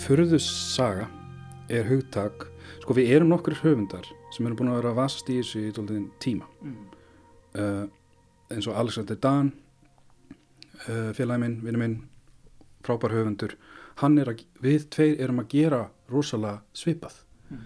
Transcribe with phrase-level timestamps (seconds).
[0.00, 1.08] Furðussaga
[1.70, 2.46] er hugtak,
[2.80, 5.72] sko við erum nokkur höfundar sem erum búin að vera að vast í þessu í
[5.76, 6.76] tóltiðin tíma mm.
[7.60, 7.84] uh,
[8.54, 9.50] eins og Alexander Dahn
[10.86, 11.96] uh, félagi minn, vinnu minn
[12.86, 13.56] frábær höfundur
[14.00, 17.18] hann er að, við tveir erum að gera rosalega svipað
[17.50, 17.64] mm.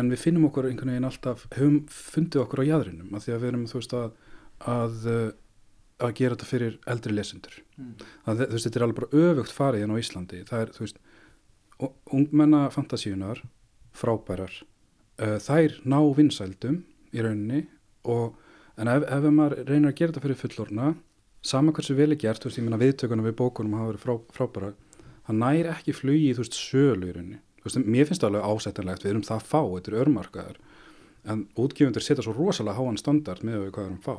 [0.00, 3.42] en við finnum okkur einhvern veginn alltaf höfum fundið okkur á jæðrinum að því að
[3.42, 4.08] við erum þú veist að
[4.76, 5.26] að, uh,
[6.06, 7.92] að gera þetta fyrir eldri lesendur mm.
[8.24, 11.04] þú veist, þetta er alveg bara öfugt farið hérna á Íslandi, það er, þú veist
[11.80, 13.42] ungmenna fantasíunar
[13.96, 14.52] frábærar
[15.20, 17.66] uh, þær ná vinsældum í rauninni
[18.08, 18.36] og,
[18.80, 20.94] en ef, ef maður reynir að gera þetta fyrir fullorna
[21.46, 24.14] sama hversu vel er gert, þú veist, ég minna viðtökunum við bókunum hafa verið frá,
[24.34, 24.72] frábæra
[25.26, 27.42] það næri ekki flugi í þú veist sölu í rauninni.
[27.60, 30.58] Þú veist, mér finnst það alveg ásættanlegt við erum það að fá, þetta er örmarkaðar
[31.26, 34.14] en útgjöfundur setja svo rosalega háan standard með hvað erum fá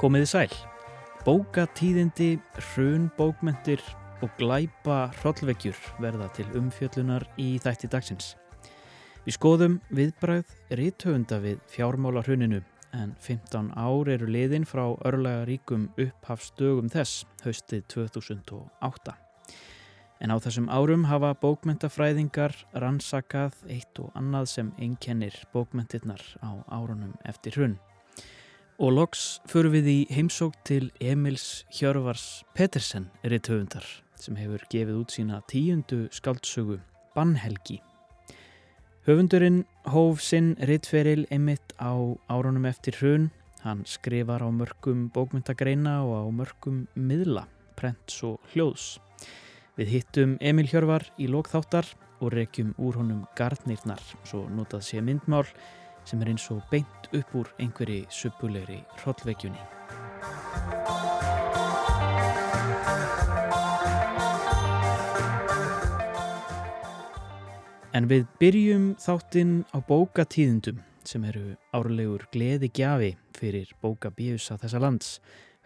[0.00, 0.52] Komiði sæl.
[1.26, 2.38] Bókatíðindi,
[2.70, 3.82] hrun bókmentir
[4.24, 8.30] og glæpa hrollvekjur verða til umfjöllunar í þætti dagsins.
[9.26, 12.62] Við skoðum viðbræð rítöfunda við fjármála hruninu
[12.96, 19.18] en 15 ár eru liðin frá örlega ríkum upphafstögum þess haustið 2008.
[20.24, 27.12] En á þessum árum hafa bókmentafræðingar rannsakað eitt og annað sem einkennir bókmentirnar á árunum
[27.28, 27.76] eftir hrun.
[28.80, 33.84] Og loks förum við í heimsók til Emils Hjörvars Pettersen erithöfundar
[34.16, 36.78] sem hefur gefið út sína tíundu skáldsögu
[37.12, 37.76] Bannhelgi.
[39.04, 41.92] Höfundurinn hóf sinn rittferil emitt á
[42.32, 43.26] árunum eftir hrun.
[43.60, 47.44] Hann skrifar á mörgum bókmyndagreina og á mörgum miðla,
[47.76, 48.94] prents og hljóðs.
[49.76, 51.84] Við hittum Emil Hjörvar í lókþáttar
[52.24, 55.44] og rekjum úr honum gardnirnar, svo notað sé myndmál
[56.04, 59.62] sem er eins og beint upp úr einhverji suppulegri hrollveikjunni.
[67.90, 75.08] En við byrjum þáttinn á bókatíðindum sem eru árlegur gleði gjafi fyrir bókabíusa þessa lands,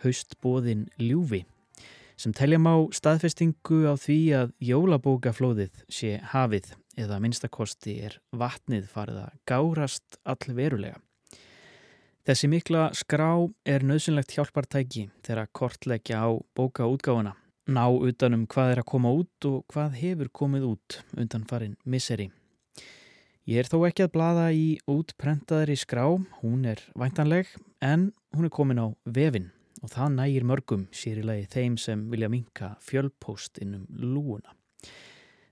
[0.01, 1.43] haustbóðin Ljúfi,
[2.17, 9.25] sem telja má staðfestingu á því að jólabókaflóðið sé hafið eða minnstakosti er vatnið farið
[9.25, 11.01] að gárast allverulega.
[12.25, 13.33] Þessi mikla skrá
[13.69, 17.35] er nöðsynlegt hjálpartæki þegar að kortleggja á bókaútgáfuna,
[17.69, 22.31] ná utanum hvað er að koma út og hvað hefur komið út undan farin miseri.
[23.45, 26.07] Ég er þó ekki að blada í útprentaðri skrá,
[26.41, 27.51] hún er væntanleg,
[27.85, 29.51] en hún er komin á vefin
[29.85, 34.55] og það nægir mörgum sér í lagi þeim sem vilja minka fjölpóst innum lúuna.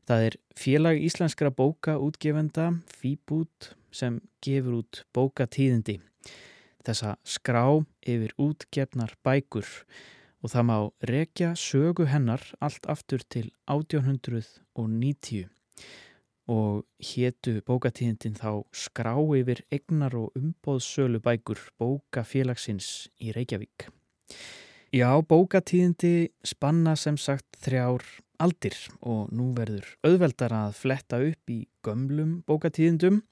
[0.09, 6.01] Það er félag íslenskra bókaútgefenda, FIBút, sem gefur út bókatíðindi.
[6.83, 9.69] Þessa skrá yfir útgefnar bækur
[10.43, 10.77] og það má
[11.13, 15.47] rekja sögu hennar allt aftur til 1890
[16.51, 23.93] og héttu bókatíðindin þá skrá yfir egnar og umbóðsölu bækur bókafélagsins í Reykjavík.
[24.93, 28.03] Já, bókatíðindi spanna sem sagt þrjár
[28.43, 33.23] aldir og nú verður auðveldar að fletta upp í gömlum bókatíðindum.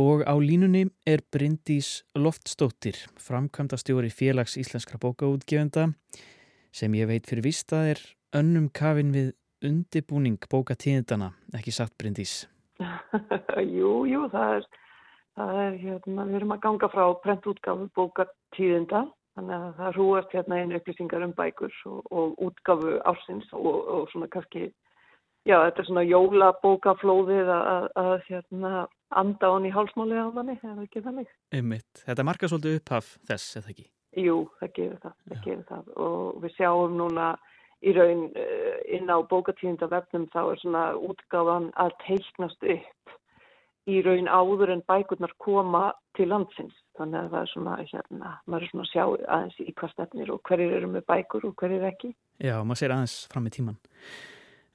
[0.00, 5.90] Og á línunni er Bryndís Loftstóttir, framkvæmda stjóri félags íslenskra bókaútgefenda
[6.76, 8.02] sem ég veit fyrir vista er
[8.36, 9.32] önnum kafin við
[9.64, 12.44] undibúning bókatíðindana, ekki satt Bryndís?
[13.78, 14.68] jú, jú, það er,
[15.40, 19.06] það er hérna, við erum að ganga frá prentútgafu bókatíðinda
[19.38, 24.08] Þannig að það hrúast hérna einu upplýsingar um bækur og, og útgafu ársins og, og
[24.10, 24.64] svona kannski,
[25.46, 28.72] já þetta er svona jólabókaflóðið að, hérna
[29.10, 31.30] anda hann í hálsmáli á manni, er það ekki þannig?
[31.60, 33.86] Ummitt, þetta markar svolítið upphaf þess, eða ekki?
[34.18, 37.30] Jú, það gefur það, það gefur það og við sjáum núna
[37.80, 43.14] í raun eh, inn á bókatíðinda vefnum þá er svona útgáfan að teiknast upp
[43.88, 48.66] í raun áður en bækurnar koma til landsins þannig að það er svona, hérna, maður
[48.66, 49.04] er svona að sjá
[49.36, 52.10] aðeins í hvað stefnir og hverjir eru með bækur og hverjir ekki.
[52.42, 53.78] Já, maður sér aðeins fram í tíman.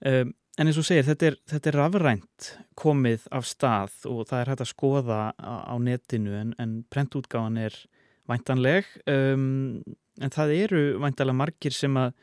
[0.06, 2.50] Um, en eins og segir, þetta er, þetta er rafrænt
[2.80, 7.78] komið af stað og það er hægt að skoða á, netinu en, en prentútgáðan er
[8.30, 9.84] væntanleg um,
[10.22, 12.16] en það eru væntalega margir sem að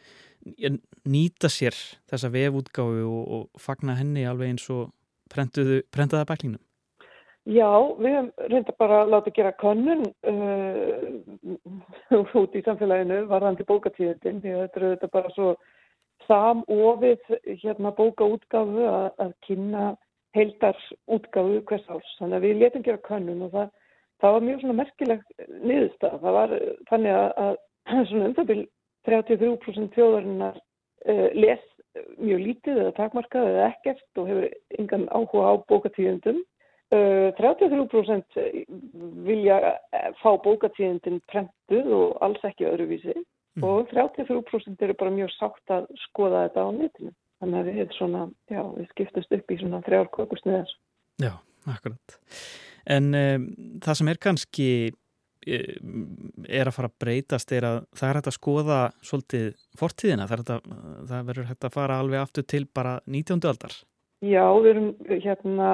[1.07, 1.77] nýta sér
[2.11, 4.91] þessa vefútgáðu og, og fagna henni alveg eins og
[5.33, 6.61] prentaða bæklingnum.
[7.51, 14.53] Já, við hefum reynda bara láta gera könnun uh, út í samfélaginu varðandi bókatíðindin því
[14.55, 15.49] að þetta er bara svo
[16.29, 17.33] samofið
[17.65, 19.89] hérna bókaútgáfu að, að kynna
[20.37, 20.79] heildar
[21.11, 22.13] útgáfu hvers árs.
[22.21, 23.75] Þannig að við letum gera könnun og það,
[24.23, 26.17] það var mjög svona merkileg niðurstað.
[26.23, 26.57] Það var
[26.93, 28.65] þannig að, að um það byrj
[29.11, 31.69] 33% þjóðarinnar uh, les
[32.23, 34.49] mjög lítið eða takmarkað eða ekkert og hefur
[34.79, 36.43] yngan áhuga á bókatíðundum.
[36.93, 38.37] Uh, 33%
[39.25, 39.59] vilja
[40.21, 43.65] fá bókatíðundin prentuð og alls ekki öðruvísi mm.
[43.65, 47.15] og 33% eru bara mjög sátt að skoða þetta á netinu.
[47.43, 50.75] Þannig að við, svona, já, við skiptast upp í svona þrjár kokusniðar.
[51.23, 51.33] Já,
[51.73, 52.19] akkurat.
[52.93, 53.49] En um,
[53.83, 54.69] það sem er kannski
[55.43, 59.49] er að fara að breytast er að það er hægt að skoða svolítið
[59.79, 60.69] fortíðina, það, að,
[61.11, 63.41] það verður hægt að fara alveg aftur til bara 19.
[63.51, 63.75] aldar.
[64.23, 64.91] Já, við erum
[65.25, 65.71] hérna,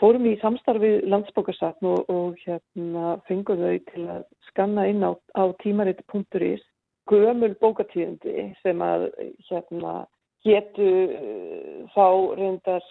[0.00, 5.44] fórum í samstarfið landsbókarsatn og, og hérna fengum þau til að skanna inn á, á
[5.62, 6.64] tímaritt.is
[7.06, 9.08] gömul bókatíðindi sem að
[9.48, 9.94] hérna
[10.46, 10.90] getu
[11.94, 12.06] þá
[12.38, 12.84] reyndar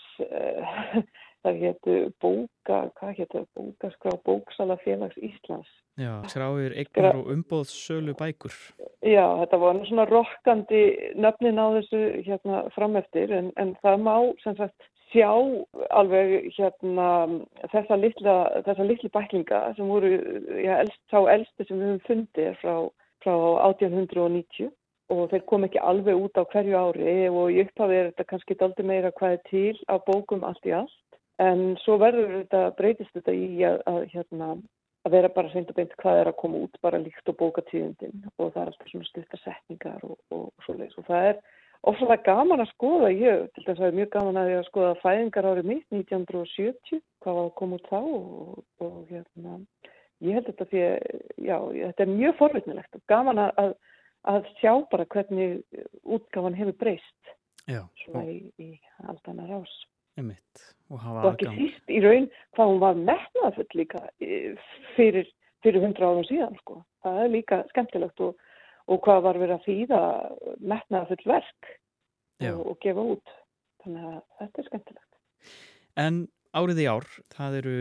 [1.45, 8.51] það getu bóka, hvað getur bókaskrá bóksala félags Íslands Já, skráir eignar og umbóðssölu bækur.
[8.99, 10.81] Já, þetta var svona rokkandi
[11.15, 15.31] nöfnin á þessu hérna frameftir en, en það má sem sagt sjá
[15.95, 17.07] alveg hérna
[17.71, 18.35] þessa litla,
[18.67, 20.11] þessa litli bæklinga sem voru,
[20.59, 22.75] já, elst, sá elsti sem við höfum fundið frá,
[23.23, 23.35] frá
[23.69, 24.73] 1890
[25.15, 28.59] og þeir kom ekki alveg út á hverju ári og í upphafið er þetta kannski
[28.67, 30.95] aldrei meira hvað er til á bókum allt í allt
[31.43, 34.55] en svo verður þetta, breytist þetta í að, að hérna
[35.05, 38.23] að vera bara seint og beint hvað er að koma út bara líkt og bókatíðundin
[38.39, 41.41] og það er alltaf svona styrka setningar og, og, og svo leiðis og það er
[41.85, 44.69] ofsalega gaman að skoða ég, til þess að það er mjög gaman að ég að
[44.69, 49.57] skoða fæðingar árið mitt 1970 hvað var að koma út þá og, og hérna
[50.25, 50.95] ég held þetta því að
[51.45, 53.73] já, þetta er mjög forvitnilegt og gaman að, að,
[54.33, 57.35] að sjá bara hvernig útgáfan hefur breyst
[57.67, 58.71] svona í, í
[59.05, 59.75] aldanar ás
[60.15, 64.01] og og ekki síst í raun hvað hún var metnaðfull líka
[64.95, 65.29] fyrir,
[65.65, 66.83] fyrir hundra árum síðan sko.
[67.03, 68.35] það er líka skemmtilegt og,
[68.87, 70.01] og hvað var verið að þýða
[70.73, 71.71] metnaðfull verk
[72.51, 73.33] og, og gefa út.
[73.83, 75.19] Þannig að þetta er skemmtilegt.
[76.05, 76.21] En
[76.55, 77.79] árið í ár það eru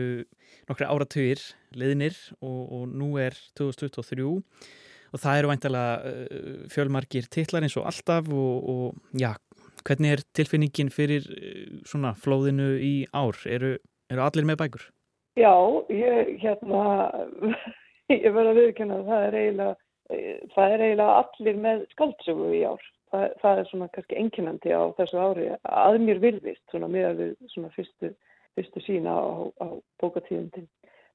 [0.69, 1.45] nokkru áratugir
[1.77, 6.13] leðinir og, og nú er 2023 og það eru væntalega
[6.73, 9.31] fjölmarkir titlar eins og alltaf og já,
[9.85, 13.37] Hvernig er tilfinningin fyrir eh, svona flóðinu í ár?
[13.45, 13.75] Eru,
[14.09, 14.85] eru allir með bækur?
[15.37, 15.53] Já,
[15.93, 16.85] ég, hérna,
[18.15, 19.75] ég verði að viðkynna að það er eiginlega,
[20.15, 22.87] eh, það er eiginlega allir með skaldsögu í ár.
[23.13, 27.21] Það, það er svona kannski enginandi á þessu ári að mér virðist, svona með
[27.53, 28.09] svona fyrstu,
[28.57, 29.67] fyrstu sína á, á
[30.01, 30.65] bókatíðundin.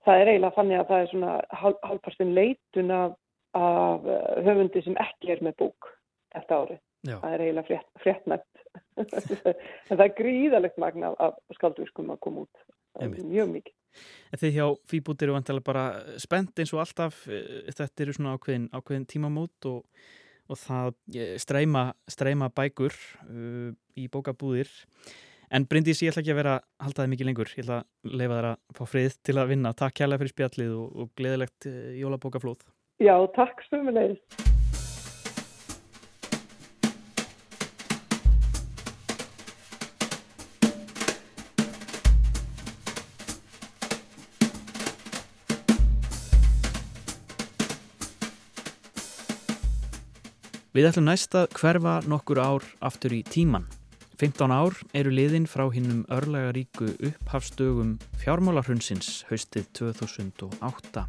[0.07, 3.19] Það er eiginlega fannig að það er svona hálfpartin leitun af,
[3.59, 5.91] af eh, höfundi sem ekki er með bók
[6.37, 6.81] þetta árið.
[7.07, 7.17] Já.
[7.23, 8.61] það er eiginlega frétt, fréttnætt
[9.91, 12.67] en það er gríðalegt magna af skaldvískum að koma út.
[13.01, 13.75] Mjög mikið.
[14.31, 15.85] En þið hjá Fýbút eru vantilega bara
[16.21, 19.81] spennt eins og alltaf eh, þetta eru svona ákveðin, ákveðin tímamót og,
[20.51, 22.95] og það eh, streyma, streyma bækur
[23.27, 24.71] uh, í bókabúðir.
[25.51, 27.55] En Bryndís ég ætla ekki að vera að halda þið mikið lengur.
[27.57, 29.75] Ég ætla að leifa þær að fá frið til að vinna.
[29.81, 32.63] Takk kærlega fyrir spjallið og, og gleðilegt jólabókaflóð.
[33.03, 34.60] Já, takk sömulegist
[50.71, 53.65] Við ætlum næst að hverfa nokkur ár aftur í tíman.
[54.23, 61.03] 15 ár eru liðin frá hinnum örlega ríku upphafstögum fjármálarhundsins haustið 2008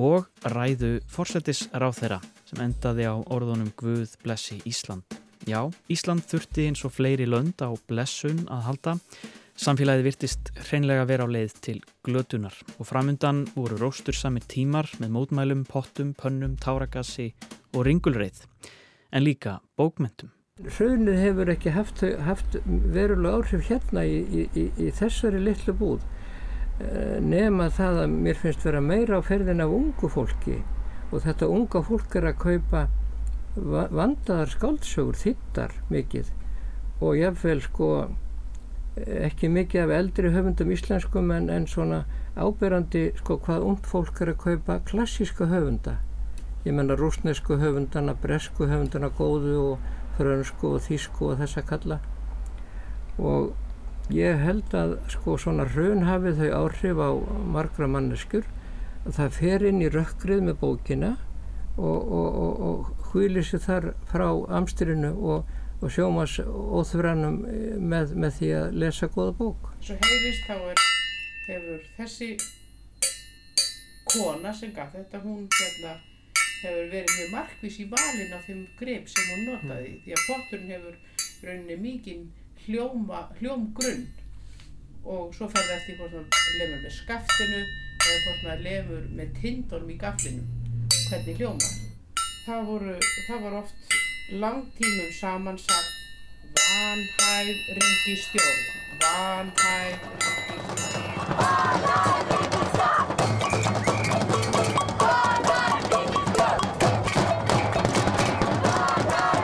[0.00, 2.18] og ræðu fórsetis ráð þeirra
[2.48, 5.04] sem endaði á orðunum Guð blessi Ísland.
[5.44, 8.96] Já, Ísland þurfti eins og fleiri lönd á blessun að halda.
[9.54, 15.12] Samfélagið virtist hreinlega vera á leið til glötunar og framundan voru róstur samir tímar með
[15.14, 17.28] mótmælum, pottum, pönnum, táragassi
[17.70, 18.40] og ringulreið
[19.14, 20.32] en líka bókmentum.
[20.58, 26.02] Hrunið hefur ekki haft, haft verulega áhrif hérna í, í, í, í þessari litlu búð
[26.82, 30.58] eh, nema það að mér finnst vera meira á ferðin af ungu fólki
[31.12, 32.84] og þetta unga fólk er að kaupa
[33.54, 36.34] vandaðar skáldsögur, þittar mikið
[36.98, 37.90] og jáfnveil sko
[38.94, 42.04] ekki mikið af eldri höfundum íslenskum en, en svona
[42.38, 45.98] ábyrrandi sko hvað ung fólk er að kaupa klassíska höfunda.
[46.64, 51.98] Ég menna rúsnesku höfundana, bresku höfundana góðu og frönsku og þísku og þessa kalla.
[53.18, 53.52] Og
[54.14, 57.10] ég held að sko svona raun hafið þau áhrif á
[57.56, 58.46] margra manneskjur.
[59.04, 61.16] Það fer inn í rökkrið með bókina
[61.76, 65.50] og, og, og, og hvílir sér þar frá amstyrinu og,
[65.84, 67.42] og sjómas óþvrannum
[67.84, 69.68] með, með því að lesa goða bók.
[69.84, 70.82] Svo heyrist þá er,
[71.44, 72.28] hefur þessi
[74.08, 75.92] kona sem gaf þetta, hún hérna
[76.62, 79.92] hefur verið mjög markvís í valin af þeim grip sem hún notaði.
[80.06, 80.96] Því að potturinn hefur
[81.44, 82.24] rauninni mikinn
[82.64, 84.06] hljómgrunn.
[85.04, 89.34] Og svo fer það eftir hvort maður lemur með skaftinu eða hvort maður lemur með
[89.42, 90.46] tindunum í gaflinu
[91.10, 91.76] hvernig hljómar?
[92.44, 92.96] Það voru,
[93.28, 93.94] það var oft
[94.32, 95.92] langtímum samansagt
[96.56, 98.60] vanhæf ríkistjórn
[99.02, 100.00] vanhæf
[102.30, 103.08] ríkistjórn
[105.00, 105.90] vanhæf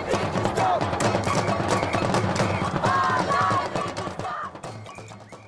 [0.09, 0.81] ríkistjórn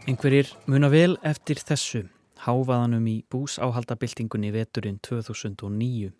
[0.06, 2.02] Einhverjir muna vel eftir þessu.
[2.42, 6.12] Háfaðanum í búsáhaldabildingunni veturinn 2009.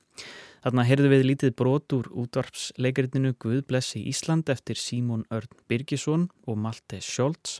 [0.62, 7.00] Þarna heyrðu við lítið brot úr útvarpsleikaritinu Guðblessi Ísland eftir Símón Örn Birgisson og Malte
[7.02, 7.58] Scholz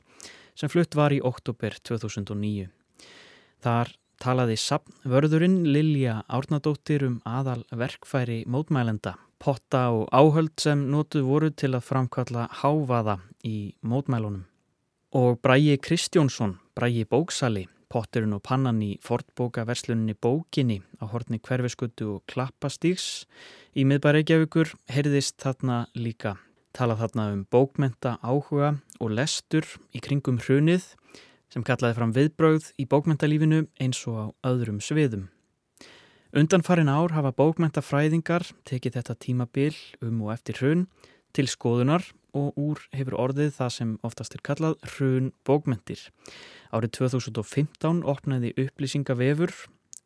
[0.54, 2.68] sem flutt var í oktober 2009.
[3.62, 3.90] Þar
[4.22, 11.72] talaði sapnvörðurinn Lilja Árnadóttir um aðal verkfæri mótmælenda, potta og áhöld sem notuð voru til
[11.74, 14.44] að framkalla háfaða í mótmælunum.
[15.18, 22.22] Og Bræi Kristjónsson, Bræi Bóksali, potturinn og pannan í fortbókaversluninni Bókinni á hortni hverfiskutu og
[22.30, 23.26] klappastíks
[23.76, 26.38] í miðbæreikjavíkur heyrðist þarna líka.
[26.72, 30.94] Talað þarna um bókmenta áhuga og lestur í kringum hrunið
[31.52, 35.28] sem kallaði fram viðbrögð í bókmentalífinu eins og á öðrum sviðum.
[36.32, 40.86] Undanfarin ár hafa bókmentafræðingar tekið þetta tímabil um og eftir hrun
[41.36, 46.08] til skoðunar og úr hefur orðið það sem oftast er kallað hrun bókmentir.
[46.72, 49.54] Árið 2015 opnaði upplýsingavefur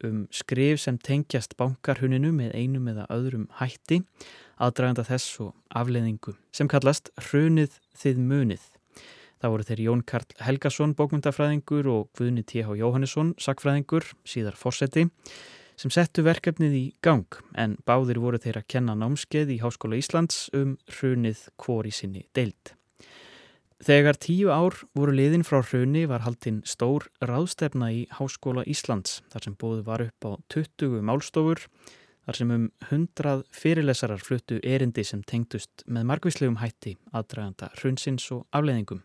[0.05, 4.03] um skrif sem tengjast bankarhuninu með einum eða öðrum hætti,
[4.61, 8.67] aðdraganda þess og afleðingu, sem kallast hrunið þið munið.
[9.37, 12.73] Það voru þeir Jón Karl Helgason, bókmyndafræðingur og Guðni T.H.
[12.81, 15.07] Jóhannesson, sakfræðingur, síðar fórseti,
[15.77, 20.47] sem settu verkefnið í gang en báðir voru þeir að kenna námskeið í Háskóla Íslands
[20.57, 22.73] um hrunið hvori sinni deild.
[23.85, 29.45] Þegar tíu ár voru liðin frá hruni var haldinn stór ráðstefna í Háskóla Íslands þar
[29.45, 31.67] sem bóðu var upp á 20 málstofur
[32.27, 38.47] þar sem um 100 fyrirlesarar fluttu erindi sem tengdust með margvíslegum hætti aðdraganda hrunsins og
[38.57, 39.05] afleðingum.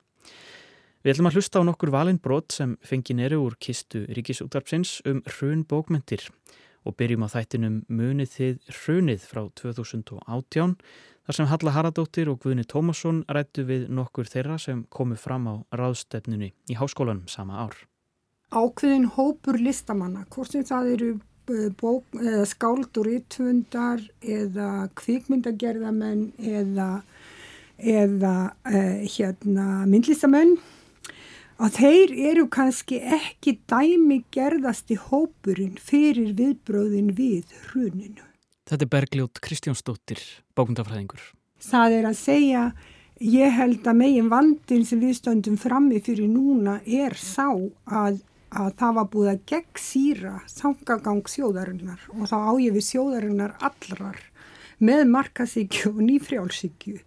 [1.02, 5.64] Við ætlum að hlusta á nokkur valinbrot sem fengið neru úr kistu ríkisútvarpsins um hrun
[5.66, 6.28] bókmentir
[6.86, 10.76] og byrjum á þættinum Munið þið hrunið frá 2018
[11.26, 15.56] þar sem Halla Haradóttir og Guðni Tómasson rættu við nokkur þeirra sem komu fram á
[15.74, 17.74] ráðstefnunni í háskólanum sama ár.
[18.54, 21.12] Ákveðin hópur listamanna, hvort sem það eru
[21.82, 26.90] bók, eða skáldur yttfundar eða kvikmyndagerðamenn eða,
[27.82, 28.36] eða
[28.70, 30.54] eh, hérna, myndlistamenn
[31.62, 38.26] að þeir eru kannski ekki dæmi gerðasti hópurinn fyrir viðbröðin við hruninu.
[38.70, 40.22] Þetta er Bergljót Kristjánsdóttir,
[40.58, 41.22] bókundafræðingur.
[41.62, 42.64] Það er að segja,
[43.22, 48.74] ég held að megin vandin sem við stöndum frammi fyrir núna er sá að, að
[48.82, 54.24] það var búið að gegn síra þangagang sjóðarinnar og þá á ég við sjóðarinnar allrar
[54.82, 56.98] með markasíkju og nýfrjálsíkju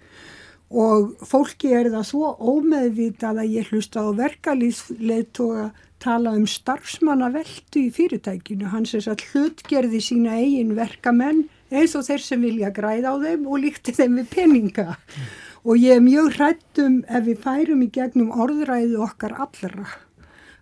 [0.75, 5.69] og fólki er það svo ómeðvitað að ég hlusta á verkalýsleitoga
[6.03, 8.69] tala um starfsmannaveldu í fyrirtækinu.
[8.73, 13.47] Hans er að hlutgerði sína eigin verkamenn eins og þeir sem vilja græða á þeim
[13.49, 14.89] og líkti þeim við peninga.
[14.95, 15.31] Mm.
[15.65, 19.87] Og ég er mjög hrættum ef við færum í gegnum orðræðu okkar allra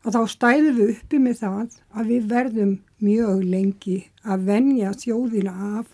[0.02, 5.52] að þá stæðum við uppi með það að við verðum mjög lengi að venja þjóðina
[5.78, 5.90] af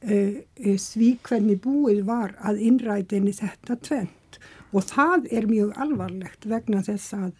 [0.00, 4.38] því hvernig búið var að innrætinni þetta tvent
[4.72, 7.32] og það er mjög alvarlegt vegna þess að,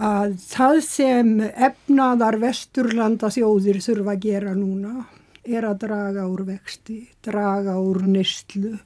[0.00, 5.04] að það sem efnaðar vesturlanda þjóðir þurfa að gera núna
[5.44, 8.78] er að draga úr vexti, draga úr nýstlu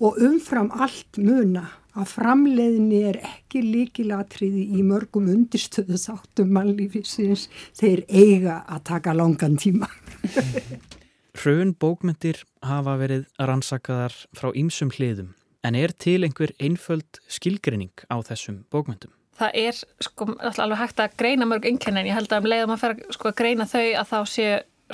[0.00, 8.04] og umfram allt muna að framleiðinni er ekki líkilatriði í mörgum undirstöðu sáttum mannlífisins þeir
[8.08, 9.88] eiga að taka langan tíma.
[11.36, 15.34] Hrön bókmyndir hafa verið rannsakaðar frá ýmsum hliðum
[15.66, 19.12] en er til einhver einföld skilgrinning á þessum bókmyndum?
[19.36, 22.72] Það er sko alveg hægt að greina mörg einnkjörn en ég held að um leiðum
[22.72, 24.46] að fer sko, að greina þau að þá sé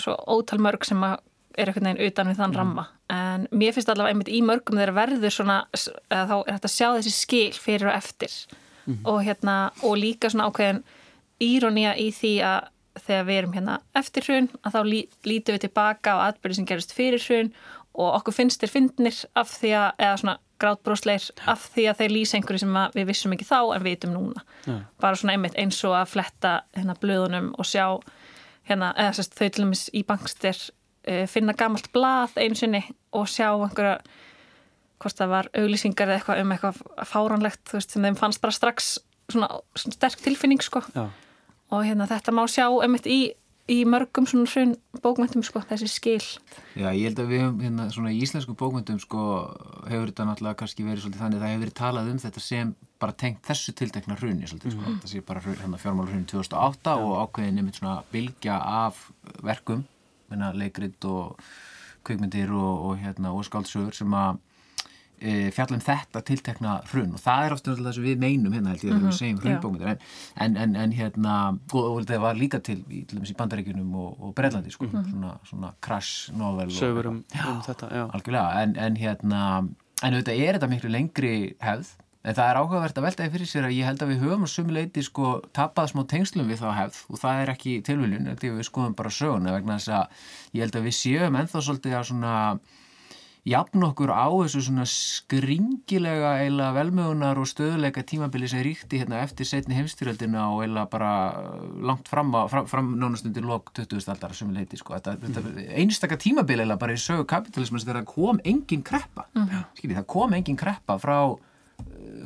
[0.03, 2.59] svo ótal mörg sem er einhvern veginn utan við þann mm.
[2.59, 6.75] ramma en mér finnst allavega einmitt í mörgum þegar verður svona þá er hægt að
[6.75, 8.37] sjá þessi skil fyrir og eftir
[8.89, 9.01] mm.
[9.13, 10.83] og hérna og líka svona ákveðin
[11.43, 15.65] írónía í því að þegar við erum hérna eftir hrun að þá lí, lítum við
[15.67, 17.53] tilbaka á atbyrði sem gerist fyrir hrun
[17.93, 22.15] og okkur finnst þér fyndnir af því að, eða svona grátbrósleir af því að þeir
[22.15, 24.45] lýsa einhverju sem við vissum ekki þá en vitum núna.
[24.69, 24.79] Ja.
[25.03, 27.87] Bara svona einmitt eins og að fletta hérna blöðunum og sjá
[28.69, 30.59] hérna, eða sérst þau til dæmis í bangstir
[31.09, 33.99] uh, finna gamalt blað einu sinni og sjá einhverja
[35.03, 38.55] hvort það var auglýsingar eða eitthvað um eitthvað fáranlegt þú veist sem þeim fannst bara
[38.55, 38.93] strax
[39.33, 41.09] svona, svona sterk tilfinning sko Já.
[41.73, 43.21] Og hérna þetta má sjá einmitt í
[43.71, 46.25] í mörgum svona hrun bókmyndum sko, þessi skil.
[46.75, 49.23] Já, ég held að við hefum hérna svona í íslensku bókmyndum sko
[49.87, 52.73] hefur þetta náttúrulega kannski verið svolítið þannig að það hefur verið talað um þetta sem
[53.03, 55.01] bara tengt þessu tiltekna hrunni svolítið sko, mm.
[55.05, 57.05] það sé bara hérna, fjármálurhrunni 2008 Já.
[57.07, 59.05] og ákveðin nefnit svona bilgja af
[59.47, 59.85] verkum,
[60.59, 61.39] leikrit og
[62.07, 64.41] kveikmyndir og, og hérna og skáldsögur sem að
[65.55, 67.15] fjalla um þetta tiltekna hrun.
[67.17, 69.93] Og það er ofta það sem við meinum hérna held ég að við segjum hrunbókmyndir
[69.93, 71.37] en, en, en hérna
[71.73, 75.11] og, og þetta var líka til í, í bandaríkunum og, og Breitlandi sko, mm -hmm.
[75.11, 78.05] svona, svona crash novel sögur um, um þetta já.
[78.11, 78.63] algjörlega.
[78.63, 79.43] En, en hérna
[80.03, 81.97] en auðvitað er þetta miklu lengri hefð.
[82.23, 84.49] En það er áhugavert að veltaði fyrir sér að ég held að við höfum á
[84.53, 87.01] sumuleiti sko tapað smá tengslum við þá hefð.
[87.11, 90.87] Og það er ekki tilviljun, við skoðum bara söguna vegna þess að ég held að
[90.87, 92.37] við séum enþá svolítið að svona
[93.49, 99.49] jafn okkur á þessu svona skringilega eila velmögunar og stöðuleika tímabili sem ríkti hérna eftir
[99.49, 101.13] setni heimstyrjaldina og eila bara
[101.83, 103.99] langt fram, fram, fram nánastundir lok 20.
[104.15, 104.95] aldar sem við leiti sko.
[104.95, 105.39] Þetta, mm.
[105.39, 109.65] þetta einstakka tímabili eila bara í sögu kapitalismans þegar kom engin kreppa mm.
[109.81, 111.19] Skilji, það kom engin kreppa frá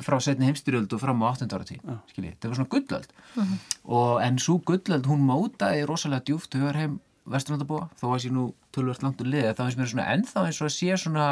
[0.05, 1.49] frá setni heimstyrjöld og fram á 18.
[1.55, 3.55] ára tí það var svona gullöld mm.
[3.97, 8.51] og en svo gullöld hún mótaði rosalega djúft höfur heim vesturlandabúa þó að sé nú
[8.77, 11.27] tölvört langt úr liði þá finnst mér svona ennþá eins og að sé svona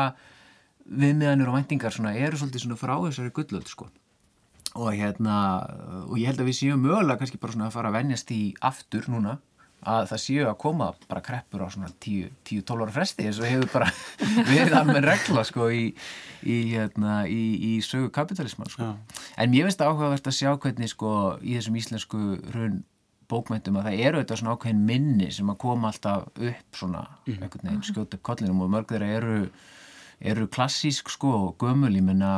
[0.85, 3.89] viðmiðanir og væntingar svona eru svolítið svona frá þessari gullöld sko
[4.75, 5.35] og hérna
[6.09, 8.41] og ég held að við séum mögulega kannski bara svona að fara að vennjast í
[8.69, 9.37] aftur núna
[9.85, 13.69] að það séu að koma bara kreppur á svona 10-12 ára fresti eins og hefur
[13.73, 13.89] bara
[14.51, 15.85] verið alveg regla sko í,
[16.41, 18.91] í, hérna, í, í sögu kapitalisman sko.
[19.37, 22.81] en mér finnst það áhugavert að sjá hvernig sko í þessum íslensku hrun
[23.31, 27.39] bókmyndum að það eru þetta svona ákveðin minni sem að koma alltaf upp svona mm.
[27.39, 29.37] einhvern veginn skjóta upp kollinum og mörg þeirra eru,
[30.19, 32.33] eru klassísk sko og gömul, ég menna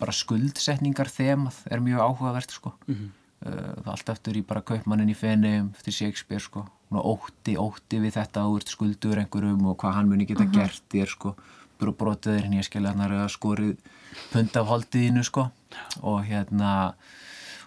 [0.00, 2.74] bara skuldsetningar þemað er mjög áhugavert sko.
[2.86, 6.64] Mm uh, allt eftir í bara kaupmannin í fenni eftir Shakespeare sko.
[6.96, 10.58] Ótti, ótti við þetta áður skuldur einhverjum og hvað hann muni geta mm -hmm.
[10.60, 11.36] gert þér sko.
[11.76, 13.76] Ég skilja hann að skorið
[14.32, 15.50] pund af holdiðinu sko.
[16.00, 16.94] Og hérna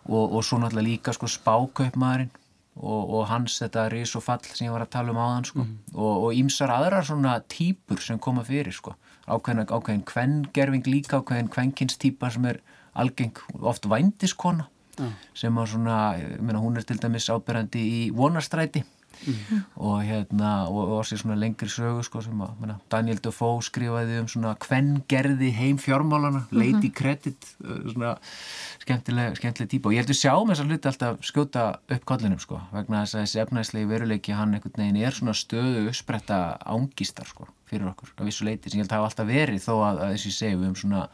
[0.07, 2.31] og, og svo náttúrulega líka sko spákaupmaðurinn
[2.79, 5.63] og, og hans þetta ris og fall sem ég var að tala um áðan sko
[5.65, 5.77] mm.
[5.99, 8.95] og ímsar aðrar svona týpur sem koma fyrir sko
[9.29, 12.61] ákveðin, ákveðin kvengerfing líka ákveðin kvenkinstýpa sem er
[12.99, 15.11] algeng oft vændiskona mm.
[15.37, 18.85] sem að svona, ég meina hún er til dæmis ábyrgandi í vonarstræti
[19.25, 19.61] mm.
[19.75, 24.29] og hérna og, sér svona lengri sögu sko sem að menna, Daniel Defoe skrifaði um
[24.31, 26.59] svona kvengerði heim fjármálana -hmm.
[26.59, 28.17] Lady Credit svona
[28.83, 32.39] skemmtileg, skemmtileg típa og ég heldur sjá með þess að hluti alltaf skjóta upp kollinum
[32.39, 37.27] sko vegna þess að þessi efnæslegi veruleiki hann einhvern veginn er svona stöðu uppspretta ángistar
[37.27, 39.99] sko fyrir okkur á vissu leiti sem ég held að hafa alltaf verið þó að,
[40.03, 41.09] að þessi segjum um svona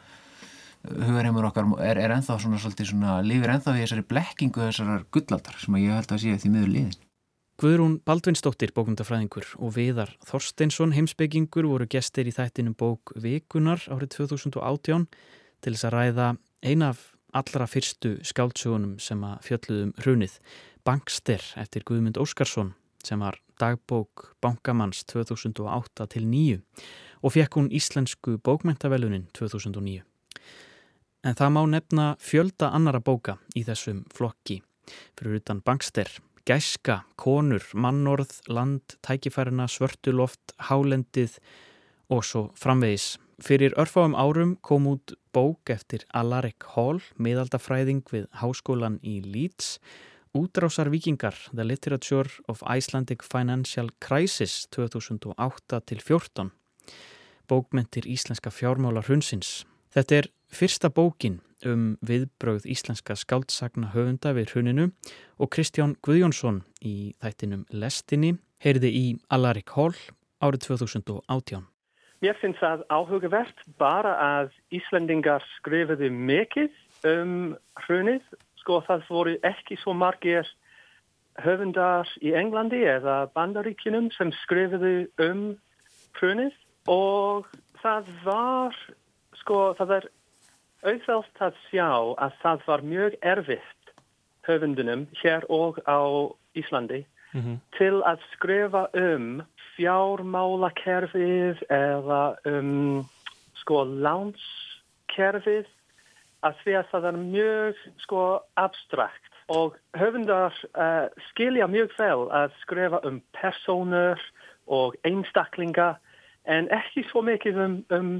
[0.86, 5.58] hugarheimur okkar er, er ennþá svona svolítið svona lifir ennþá í þessari blekkingu þessar gullaldar
[5.60, 7.05] sem ég held að sé því miður liðin.
[7.56, 15.06] Guðrún Baldvinsdóttir bókundafræðingur og Viðar Þorsteinsson heimsbyggingur voru gestir í þættinum bók Vikunar árið 2018
[15.64, 16.26] til þess að ræða
[16.60, 20.36] einaf allra fyrstu skáltsugunum sem að fjöldluðum hrunið
[20.84, 26.60] Bankster eftir Guðmund Óskarsson sem var dagbók Bankamanns 2008 til 9
[27.24, 30.04] og fekk hún Íslensku bókmentavelunin 2009.
[31.24, 34.60] En það má nefna fjölda annara bóka í þessum flokki
[35.16, 36.12] fyrir utan Bankster,
[36.46, 41.38] Gæska, Konur, Mannorð, Land, Tækifærina, Svörtuloft, Hálendið
[42.08, 48.96] og svo framvegis Fyrir örfáum árum kom út bók eftir Alaric Hall, miðaldafræðing við Háskólan
[49.04, 49.76] í Leeds,
[50.36, 56.50] Útrásar vikingar, The Literature of Icelandic Financial Crisis 2008-14,
[57.48, 59.66] bókmentir íslenska fjármála hrunsins.
[59.92, 64.90] Þetta er fyrsta bókin um viðbröð íslenska skáldsagna höfunda við hruninu
[65.40, 69.96] og Kristján Guðjónsson í þættinum Lestinni heyrði í Alaric Hall
[70.42, 71.64] árið 2018.
[72.24, 76.72] Mér finnst það áhugavert bara að Íslandingar skrifuðu mikið
[77.08, 78.22] um hrunið.
[78.62, 80.48] Sko það voru ekki svo margir
[81.44, 85.42] höfundar í Englandi eða bandaríkinum sem skrifuðu um
[86.16, 86.56] hrunið
[86.90, 87.50] og
[87.82, 88.76] það var,
[89.42, 90.08] sko það er
[90.84, 93.92] auðvelt að sjá að það var mjög erfitt
[94.46, 96.00] höfundunum hér og á
[96.56, 97.04] Íslandi
[97.36, 97.58] -hmm.
[97.78, 99.42] til að skrifa um
[99.76, 103.04] fjármálakerfið eða um
[103.60, 105.66] sko lánskerfið
[106.46, 108.22] að því að það er mjög sko
[108.56, 114.20] abstrakt og höfundar uh, skilja mjög vel að skrifa um personur
[114.66, 115.94] og einstaklinga
[116.46, 118.10] en ekki svo mikið um, um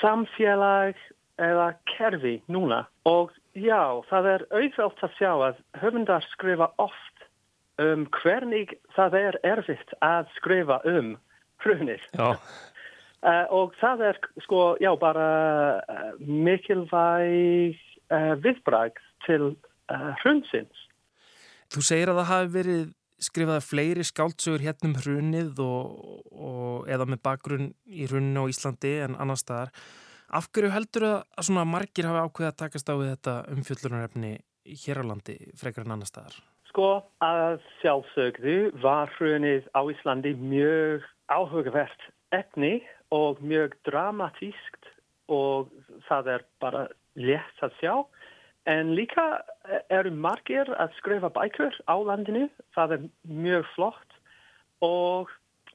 [0.00, 0.98] samfélag
[1.40, 7.26] eða kerfi núna og já, það er auðvelt að sjá að höfundar skrifa oft
[7.82, 11.16] um hvernig það er erfitt að skrifa um
[11.64, 12.02] hrunir.
[13.22, 15.28] Uh, og það er sko, já, bara
[15.78, 17.78] uh, mikilvæg
[18.10, 19.54] uh, viðbrag til
[20.22, 20.86] hrunsins.
[21.72, 22.84] Þú segir að það hafi verið
[23.22, 28.94] skrifaði fleiri skáltsögur hérna um hrunið og, og eða með bakgrunn í hruninu á Íslandi
[29.04, 29.72] en annar staðar.
[30.32, 34.30] Af hverju heldur það að svona margir hafi ákveðið að takast á við þetta umfjöllunarefni
[34.84, 36.38] hér á landi frekar en annar staðar?
[36.70, 36.86] Sko
[37.20, 42.78] að sjálfsögðu var hrunið á Íslandi mjög áhugavert efni
[43.12, 44.88] og mjög dramatískt
[45.28, 45.68] og
[46.08, 46.86] það er bara
[47.20, 47.94] létt að sjá.
[48.64, 49.26] En líka
[49.92, 54.20] eru margir að skrifa bækur á landinu, það er mjög flott
[54.80, 55.28] og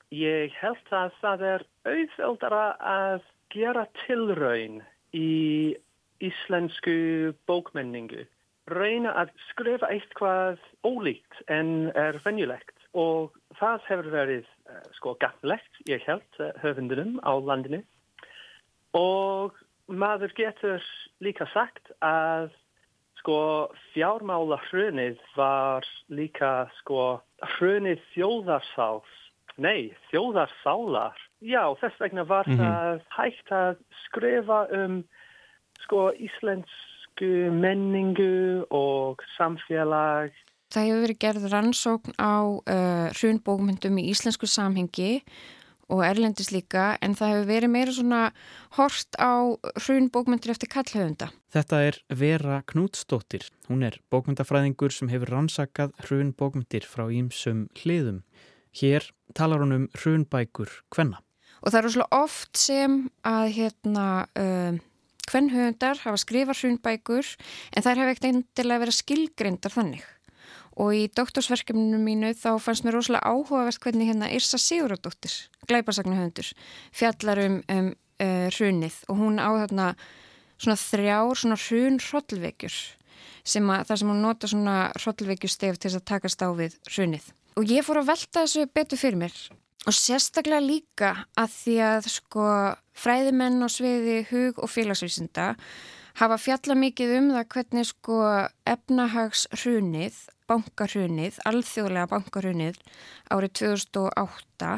[0.09, 4.81] ég held að það er auðveldara að gera tilraun
[5.15, 5.75] í
[6.23, 8.25] íslensku bókmenningu.
[8.67, 15.79] Reyna að skrifa eitthvað ólíkt en er venjulegt og það hefur verið uh, sko gafnlegt,
[15.88, 17.83] ég held, uh, höfundunum á landinu
[18.97, 19.55] og
[19.88, 20.83] maður getur
[21.23, 22.51] líka sagt að
[23.21, 23.39] sko
[23.93, 27.19] fjármála hrunið var líka sko
[27.57, 29.15] hrunið þjóðarsáls,
[29.57, 31.17] nei þjóðarsálar.
[31.41, 32.63] Já, þess vegna var mm -hmm.
[32.63, 35.04] það hægt að skrifa um
[35.84, 40.32] sko íslensku menningu og samfélag
[40.67, 45.21] Það hefur verið gerð rannsókn á uh, hrunbókmyndum í íslensku samhengi
[45.88, 48.23] og erlendis líka en það hefur verið meira svona
[48.76, 51.30] hort á hrunbókmyndir eftir kallhauðunda.
[51.56, 53.47] Þetta er Vera Knútsdóttir.
[53.69, 58.26] Hún er bókmyndafræðingur sem hefur rannsakað hrunbókmyndir frá ímsum hliðum.
[58.76, 61.23] Hér talar hún um hrunbækur hvenna.
[61.63, 64.05] Og það eru svolítið oft sem að hérna...
[64.37, 64.83] Uh,
[65.27, 67.33] Hvennhauðundar hafa skrifað hrunbækur
[67.75, 70.05] en þær hefur ekkert eindilega verið skilgreyndar þannig.
[70.77, 75.33] Og í doktorsverkefninu mínu þá fannst mér rosalega áhugavert hvernig hérna Irsa Siguradóttir,
[75.67, 76.51] glæparsagnuhöndur,
[76.95, 79.01] fjallar um, um uh, hrunið.
[79.09, 79.89] Og hún á þarna
[80.55, 82.77] svona þrjár svona hrun hrollvekjur
[83.47, 87.31] sem að það sem hún nota svona hrollvekjustef til að takast á við hrunið.
[87.57, 89.35] Og ég fór að velta þessu betur fyrir mér
[89.88, 92.47] og sérstaklega líka að því að sko
[92.97, 95.54] fræðimenn á sviði hug og félagsvísinda
[96.19, 98.17] hafa fjalla mikið um það hvernig sko
[98.67, 102.82] efnahags hrunið bankarhunið, alþjóðlega bankarhunið
[103.32, 104.73] árið 2008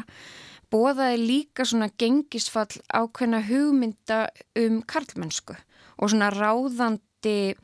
[0.70, 4.20] bóðaði líka svona gengisfall ákveðna hugmynda
[4.58, 5.56] um karlmennsku
[5.98, 7.54] og svona ráðandi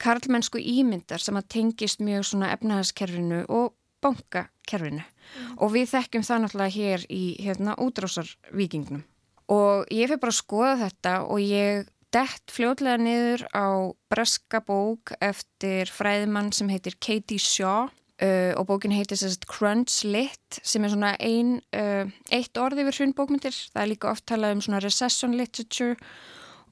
[0.00, 5.54] karlmennsku ímyndar sem að tengist mjög svona efnahagskerfinu og bankakerfinu mm.
[5.58, 9.06] og við þekkjum það náttúrulega hér í hérna útrásarvíkingnum
[9.50, 13.66] og ég fyrir bara að skoða þetta og ég dett fljóðlega niður á
[14.10, 20.60] breska bók eftir fræðimann sem heitir Katie Shaw uh, og bókin heitir sérst Crunch Lit
[20.62, 23.54] sem er svona ein, uh, eitt orð yfir hrundbókmyndir.
[23.72, 25.96] Það er líka oft talað um svona recession literature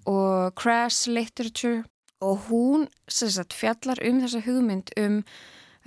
[0.09, 1.85] og crash literature
[2.25, 5.23] og hún sérst fjallar um þessa hugmynd um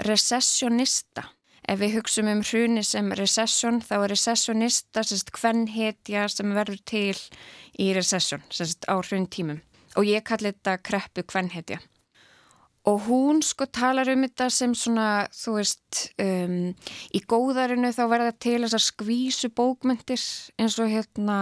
[0.08, 1.28] recessionista.
[1.70, 6.82] Ef við hugsaum um hruni sem recession þá er recessionista sérst hvern hetja sem verður
[6.90, 7.18] til
[7.80, 9.62] í recession, semst á hrun tímum
[9.98, 11.80] og ég kalli þetta kreppu kvennhetja
[12.90, 16.72] og hún sko talar um þetta sem svona þú veist um,
[17.14, 20.24] í góðarinu þá verða til þessar skvísu bókmyndir
[20.58, 21.40] eins og hérna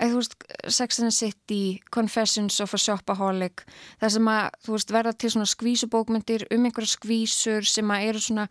[0.00, 0.36] eða þú veist
[0.72, 3.64] Sex and the City, Confessions of a Shopaholic
[4.00, 8.08] það sem að þú veist verða til svona skvísu bókmyndir um einhverja skvísur sem að
[8.08, 8.48] eru svona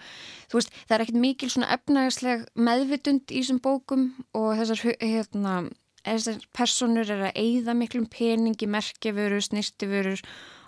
[0.52, 5.60] þú veist það er ekkert mikil svona efnægisleg meðvitund í þessum bókum og þessar hérna
[6.06, 10.24] þessar personur er að eigða miklum peningi, merkjavörur, snirtiförur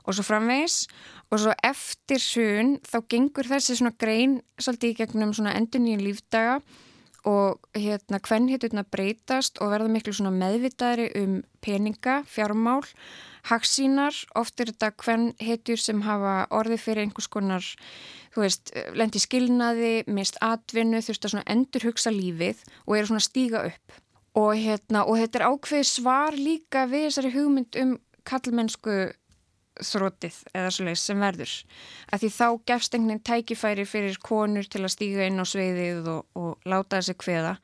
[0.06, 0.86] og svo framvegis.
[1.32, 6.06] Og svo eftir sun þá gengur þessi svona grein svolítið í gegnum svona endur nýjum
[6.08, 6.60] lífdaga
[7.28, 12.82] og hérna hvern hitturna breytast og verða miklu svona meðvitaðri um peninga, fjármál,
[13.50, 17.66] haksínar, oft er þetta hvern hittur sem hafa orði fyrir einhvers konar,
[18.34, 23.26] þú veist, lendi skilnaði, mist atvinnu, þurft að svona endur hugsa lífið og eru svona
[23.26, 24.00] stíga upp.
[24.32, 29.12] Og, hérna, og þetta er ákveð svar líka við þessari hugmynd um kallmennsku
[29.86, 31.56] þrótið eða svo leiðis sem verður.
[32.12, 36.08] Að því þá gefst einhvern veginn tækifæri fyrir konur til að stíga inn á sveiðið
[36.16, 37.58] og, og láta þessi kveða.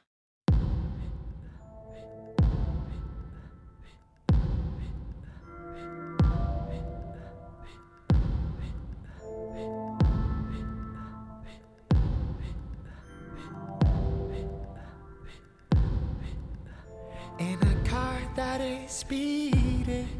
[17.40, 20.17] In a car that is speeding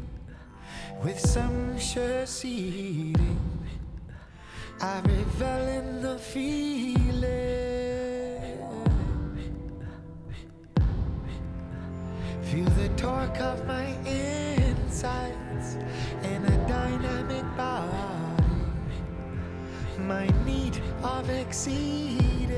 [1.02, 3.14] with some sure seating,
[4.80, 6.98] I revel in the feeling.
[12.42, 15.76] Feel the torque of my insides
[16.22, 17.92] in a dynamic body.
[19.98, 22.48] My need of exceeding,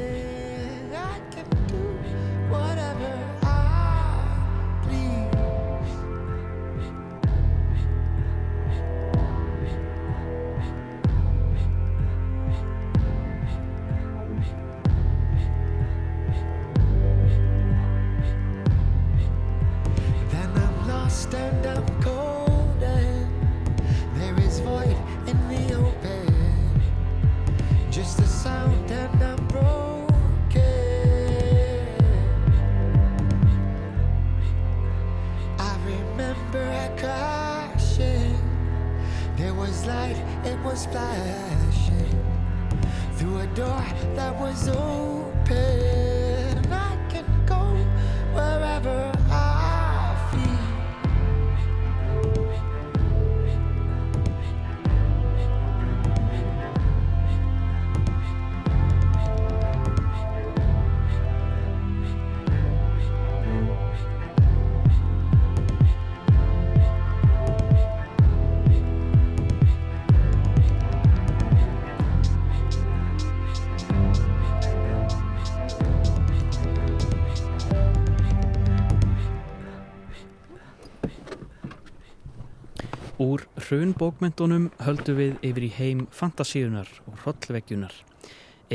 [83.71, 87.93] hrunbókmentunum höldu við yfir í heim fantasíunar og hrollveggjunar.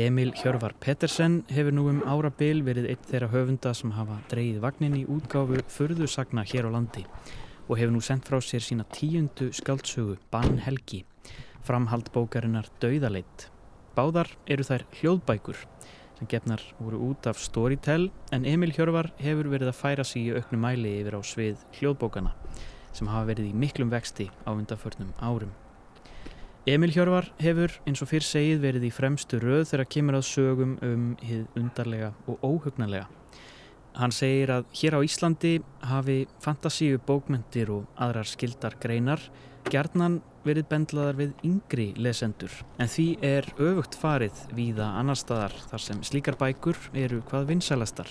[0.00, 4.94] Emil Hjörvar Pettersen hefur nú um árabil verið einn þeirra höfunda sem hafa dreyið vagnin
[4.96, 7.02] í útgáfu förðusagna hér á landi
[7.66, 11.02] og hefur nú sendt frá sér sína tíundu skaldsögu Bann Helgi,
[11.60, 13.50] framhald bókarinnar Dauðaleitt.
[13.98, 15.60] Báðar eru þær hljóðbækur
[16.16, 20.40] sem gefnar voru út af Storytel en Emil Hjörvar hefur verið að færa sig í
[20.40, 22.32] auknu mæli yfir á svið hljóðbókana
[22.96, 25.52] sem hafa verið í miklum vexti á undanförnum árum.
[26.66, 30.72] Emil Hjörvar hefur, eins og fyrr segið, verið í fremstu röð þegar kemur að sögum
[30.82, 33.06] um hið undarlega og óhugnarlega.
[33.96, 35.52] Hann segir að hér á Íslandi
[35.86, 39.22] hafi fantasíu bókmyndir og aðrar skildar greinar
[39.70, 45.86] gjarnan verið bendlaðar við yngri lesendur en því er öfugt farið víða annar staðar þar
[45.86, 48.10] sem slíkar bækur eru hvað vinsælastar.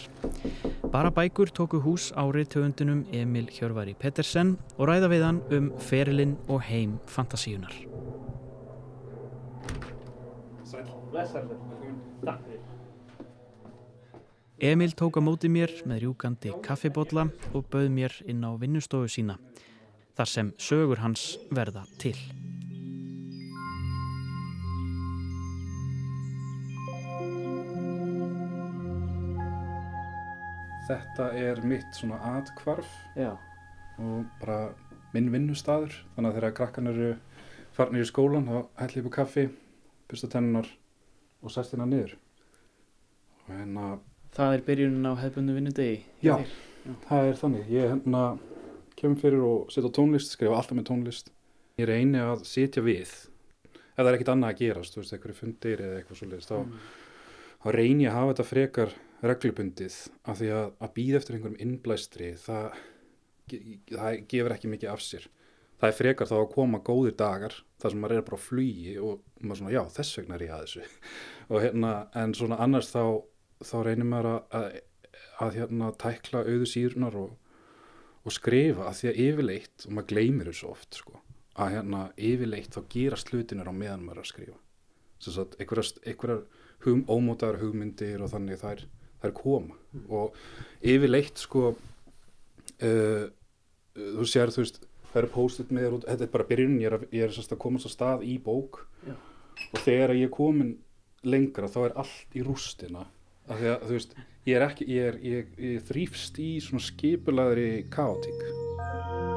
[0.95, 6.37] Bara bækur tóku hús á reytöfundunum Emil Hjörvari Pettersen og ræða við hann um ferilinn
[6.47, 7.73] og heim fantasíunar.
[14.63, 19.35] Emil tók á móti mér með rjúkandi kaffibotla og bauð mér inn á vinnustofu sína
[20.15, 22.15] þar sem sögur hans verða til.
[30.85, 33.31] Þetta er mitt svona atkvarf Já.
[33.97, 34.57] og bara
[35.15, 35.93] minn vinnustadur.
[36.15, 37.07] Þannig að þegar krakkan eru
[37.75, 39.45] farnir í skólan þá helli ég upp á kaffi,
[40.09, 40.67] byrsta tennunar
[41.41, 42.13] og sest hérna niður.
[43.45, 43.87] Og hérna,
[44.35, 45.99] Það er byrjunin á hefðbundu vinnudegi.
[46.21, 46.35] já,
[47.07, 47.69] það er þannig.
[47.71, 48.23] Ég hérna
[48.99, 51.31] kemur fyrir og setja tónlist, skrifa alltaf með tónlist.
[51.79, 53.09] Ég reyni að sitja við.
[53.95, 56.57] Ef það er ekkert annað að gerast, þú veist, einhverju fundir eða eitthvað svoleiðist, þá,
[57.63, 59.95] þá reyni ég að hafa þetta frekar reglubundið
[60.27, 62.81] af því að, að býða eftir einhverjum innblæstri, það,
[63.93, 65.29] það gefur ekki mikið af sér.
[65.75, 68.93] Það er frekar þá að koma góðir dagar þar sem maður er bara á flugi
[69.03, 70.85] og maður svona, já, þess vegna er ég að þessu.
[71.51, 73.03] og hérna, en svona annars þá,
[73.59, 74.77] þá reynir maður að, að,
[75.45, 77.33] að hérna, tækla auðu sírunar og,
[78.25, 81.19] og skrifa að því að yfirleitt, og maður gleymir þessu oft, sko,
[81.59, 84.59] að hérna yfirleitt þá gerast hlutinir á meðan maður að skrifa.
[85.25, 86.41] Að einhverjar,
[86.85, 88.83] hugm, ómótaðar hugmyndir og þannig þær,
[89.25, 89.77] þær koma.
[90.09, 90.35] Og
[90.85, 93.25] yfirleitt sko uh,
[93.95, 96.91] þú sér þú veist það eru post-it með þér út, þetta er bara byrjun ég
[96.91, 98.83] er, er að komast á stað í bók.
[99.05, 99.15] Já.
[99.71, 100.73] og þegar ég er komin
[101.23, 103.05] lengra þá er allt í rústina.
[103.47, 106.83] Af því að þú veist ég er ekki, ég er, ég, ég þrýfst í svona
[106.83, 109.34] skipulaðri kaotík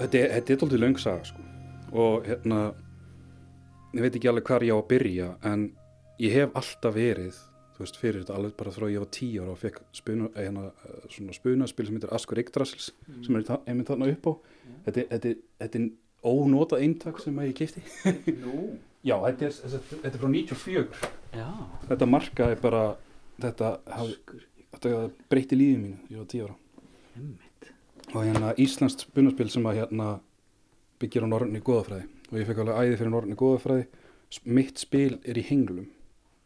[0.00, 1.42] þetta er, þetta er tóltið löng saga sko.
[1.96, 2.60] og hérna
[3.96, 5.68] ég veit ekki alveg hvar ég á að byrja en
[6.20, 7.36] ég hef alltaf verið
[7.76, 10.70] þú veist, fyrir þetta alveg bara frá ég var tíu ára og fekk spuna, hérna,
[10.88, 12.90] eh, svona spunaspil sem heitir Askur Yggdrasils
[13.26, 14.32] sem er einmitt þarna upp á.
[14.86, 15.90] Þetta, er- þetta, er- þetta er
[16.24, 17.82] ónotað eintak sem að ég kefti
[18.44, 21.48] Nú, já, þetta er, þetta, þetta er frá 94 já,
[21.90, 22.82] þetta markaði bara
[23.44, 24.16] þetta, hafði,
[24.72, 24.94] þetta
[25.30, 26.56] breytti lífið mínu ég var tíu ára.
[27.20, 27.45] Emmitt.
[28.14, 30.08] Og hérna Íslands spunaspil sem að hérna
[31.00, 33.86] byggir á norrænni góðafræði og ég fekk alveg æði fyrir norrænni góðafræði
[34.44, 35.86] mitt spil er í henglum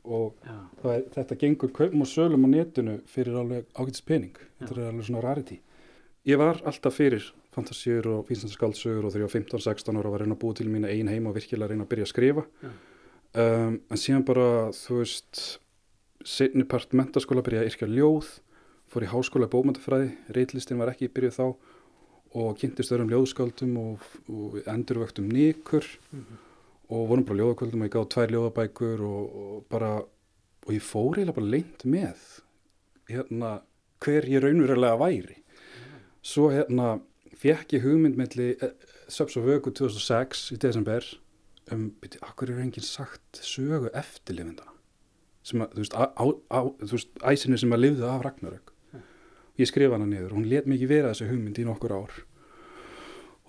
[0.04, 0.56] og Já,
[0.94, 4.36] er, þetta gengur kaupum og sölum á netinu fyrir alveg ágætis pening.
[4.60, 5.58] Þetta er alveg svona rarity.
[6.28, 10.36] Ég var alltaf fyrir fantasíur og vísnarskáldsögur og þegar ég var 15-16 ára var reyna
[10.36, 12.44] að búa til mína ein heima og virkilega reyna að byrja að skrifa.
[13.30, 15.42] Um, en síðan bara þú veist
[16.26, 18.30] setni part mentaskóla byrja að yrkja ljóð
[18.90, 21.46] fór í háskóla bókmyndafræði reitlistin var ekki byrjuð þá
[22.40, 25.86] og kynntist öðrum ljóðskáldum og, og endurvöktum nikur
[26.90, 31.18] og vorum bara ljóðakvöldum og ég gáði tvær ljóðabækur og, og bara og ég fór
[31.18, 32.24] eiginlega bara leint með
[33.10, 33.52] hérna
[34.00, 35.38] hver ég raunverulega væri.
[36.22, 36.98] Svo hérna
[37.40, 38.74] fekk ég hugmynd melli eh,
[39.10, 41.06] Söps og Vöku 2006 í desember
[41.72, 44.76] um, byrju, akkur er enginn sagt sögu eftirlifindana
[45.46, 46.04] sem að, þú veist, á,
[46.52, 48.69] á, þú veist, æsinu sem að lifðu af Ragnarök
[49.60, 52.14] ég skrifa hana niður, hún let mikið vera þessi hugmynd í nokkur ár.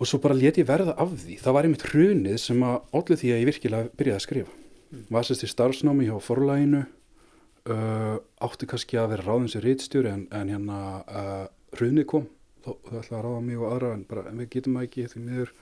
[0.01, 1.37] Og svo bara let ég verða af því.
[1.41, 4.57] Það var einmitt hrunið sem að allir því að ég virkilega byrjaði að skrifa.
[4.91, 5.03] Mm.
[5.07, 10.25] var sérst í starfsnámi hjá forlæginu uh, átti kannski að vera ráðins í rítstjóri en,
[10.35, 11.45] en hérna uh,
[11.77, 12.25] hrunið kom.
[12.65, 15.21] Þá ætlaði að ráða mig og aðra en bara en við getum það ekki því
[15.29, 15.53] miður.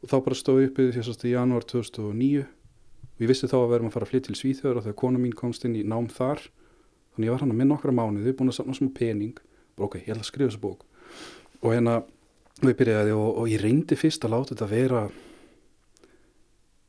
[0.00, 2.46] Og þá bara stóð uppið að í janúar 2009
[3.16, 5.20] og ég vissi þá að verðum að fara að flytja til Svíþjóður og þegar kona
[5.20, 6.42] mín komst inn í nám þar
[7.16, 9.38] þannig ég var hann að minna okkar mánuði búin að samna smá pening
[9.76, 10.86] ok, ég ætla að skrifa þessu bók.
[11.62, 12.00] Og hérna
[12.64, 15.04] ég byrjaði og, og ég reyndi fyrst að láta þetta vera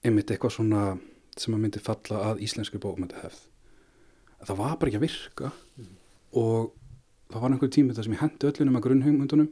[0.05, 0.87] einmitt eitthvað svona
[1.37, 3.45] sem að myndi falla að íslensku bókmyndu hefð
[4.45, 5.51] það var bara ekki að virka.
[6.37, 6.73] Og
[7.31, 9.49] það var einhver tími þar sem ég hendi öllunum að grunnhugmyndunum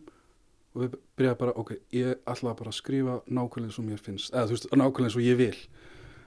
[0.75, 4.49] og við byrjaði bara, ok, ég ætla bara að skrifa nákvæmlega sem mér finnst, eða
[4.49, 5.57] þú veist, nákvæmlega og ég vil.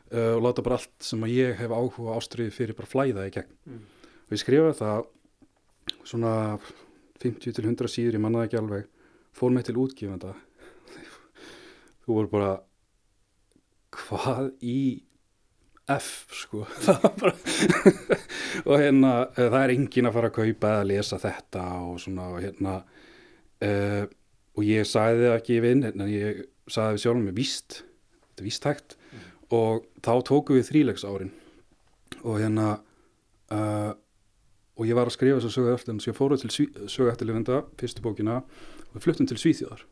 [0.08, 3.32] Uh, og láta bara allt sem að ég hef áhuga ástriði fyrir bara flæða í
[3.34, 3.56] gegn.
[3.68, 3.82] Mm.
[4.24, 5.02] og ég skrifaði það
[6.08, 6.32] svona
[7.24, 8.88] 50 til 100 síður, ég mannaði ekki alveg
[9.34, 10.34] fór mig til útgifenda
[12.04, 12.54] þú voru bara
[13.98, 14.80] hvað í
[15.88, 16.66] F sko?
[17.20, 17.32] Bara
[18.68, 22.26] og hérna eh, það er engin að fara að kaupa eða lesa þetta og svona
[22.34, 22.74] og hérna
[23.64, 24.04] uh,
[24.58, 28.42] og ég sagði það ekki við inn en ég sagði við sjálfum með víst þetta
[28.42, 28.96] er vístækt
[29.56, 31.32] og þá tókum við þrílegs árin
[32.20, 32.68] og hérna
[33.54, 33.94] uh,
[34.78, 37.10] og ég var að skrifa þess að sögu eftir þannig að ég fóruð til sögu
[37.12, 39.82] eftirlifenda fyrstu bókina og við fluttum til Svíþjóðar.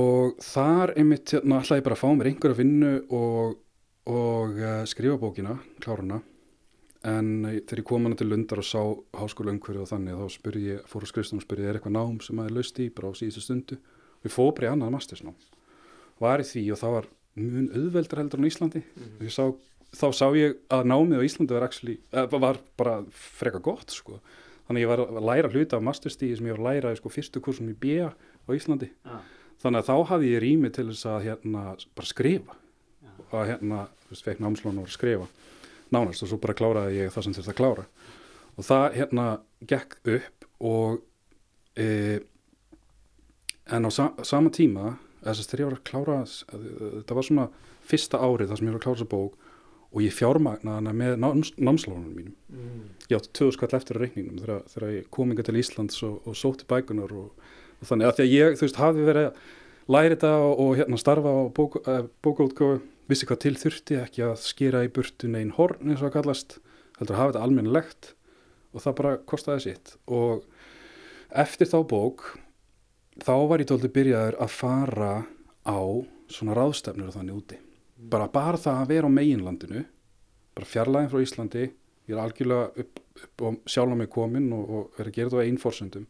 [0.00, 3.56] Og þar einmitt hérna ætlaði ég bara að fá mér einhverja vinnu og,
[4.08, 6.20] og uh, skrifa bókina, kláruna
[7.10, 8.80] en uh, þegar ég kom hana til Lundar og sá
[9.20, 12.20] háskóla umhverju og þannig þá spurði ég, fór á skrifstunum og spurði er eitthvað nám
[12.24, 12.90] sem maður laust í?
[12.94, 13.80] Bara á síðustu stundu.
[14.24, 15.36] Ég fór bara í annað mastersnám.
[16.20, 18.82] Var í því og það var mun auðveldar heldur en á Íslandi.
[19.18, 19.44] Og ég sá,
[19.96, 24.20] þá sá ég að námið á Íslandi var, actually, uh, var bara freka gott sko.
[24.68, 27.12] Þannig að ég var að læra hluta af masterstíði sem ég var að læra sko,
[27.12, 28.90] fyrstu kursum í BIA á Íslandi.
[29.04, 29.22] Ah.
[29.60, 31.62] þannig að þá hafði ég rými til þess að hérna
[31.98, 32.54] bara skrifa.
[33.30, 35.26] Og að hérna, þú veist, fekk var að skrifa.
[35.90, 37.84] Nánast og svo bara kláraði ég það sem þurfti að klára.
[38.56, 39.26] Og það hérna
[39.68, 41.00] gekk upp og
[41.74, 42.20] e,
[43.70, 47.46] en á sa sama tíma þess að þegar ég var að klára þetta var svona
[47.90, 49.48] fyrsta árið þar sem ég var að klára þessa bók
[49.90, 52.34] og ég fjármagnaði hana með náms, námslánunum mínum.
[52.50, 52.82] Mm.
[53.10, 56.20] ég átti tvöðu skall eftir á reikningnum þegar, þegar ég kom inga til Íslands og,
[56.28, 57.48] og sótti bækunar og,
[57.80, 58.06] og þannig.
[58.06, 59.40] Að því að ég, þú veist, hafi verið að
[59.90, 64.26] læra þetta og, og hérna starfa á bók, uh, bókaútgáfu, vissi hvað til þurfti ekki
[64.28, 66.60] að skýra í burtu negin horn eins og að kallast,
[67.00, 68.12] heldur að hafa þetta almennilegt
[68.70, 69.96] og það bara kostaði sitt.
[70.06, 70.46] Og
[71.42, 72.28] eftir þá bók
[73.26, 75.12] þá var ég tóldi byrjaður að fara
[75.66, 75.80] á
[76.30, 77.58] svona ráðstefnur og þannig úti
[78.00, 79.84] bara, bara það að vera á meginlandinu
[80.56, 84.70] bara fjarlæðin frá Íslandi ég er algjörlega upp, upp og sjálf á mig komin og,
[84.70, 86.06] og er að gera þetta á einforsendum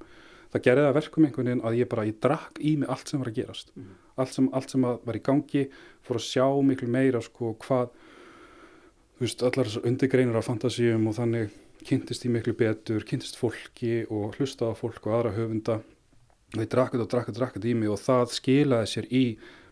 [0.51, 3.11] það gerði það að verkum einhvern veginn að ég bara, ég drakk í mig allt
[3.11, 3.73] sem var að gerast.
[4.21, 5.67] Allt, sem, allt sem var í gangi
[6.07, 7.93] fór að sjá miklu meira sko hvað
[9.19, 11.55] þú veist, allar undirgreinur af fantasíum og þannig
[11.87, 15.81] kynntist ég miklu betur, kynntist fólki og hlustaði á fólk og aðra höfunda.
[16.51, 18.91] Og ég drakk þetta og drakk þetta og drakk þetta í mig og það skilaði
[18.91, 19.25] sér í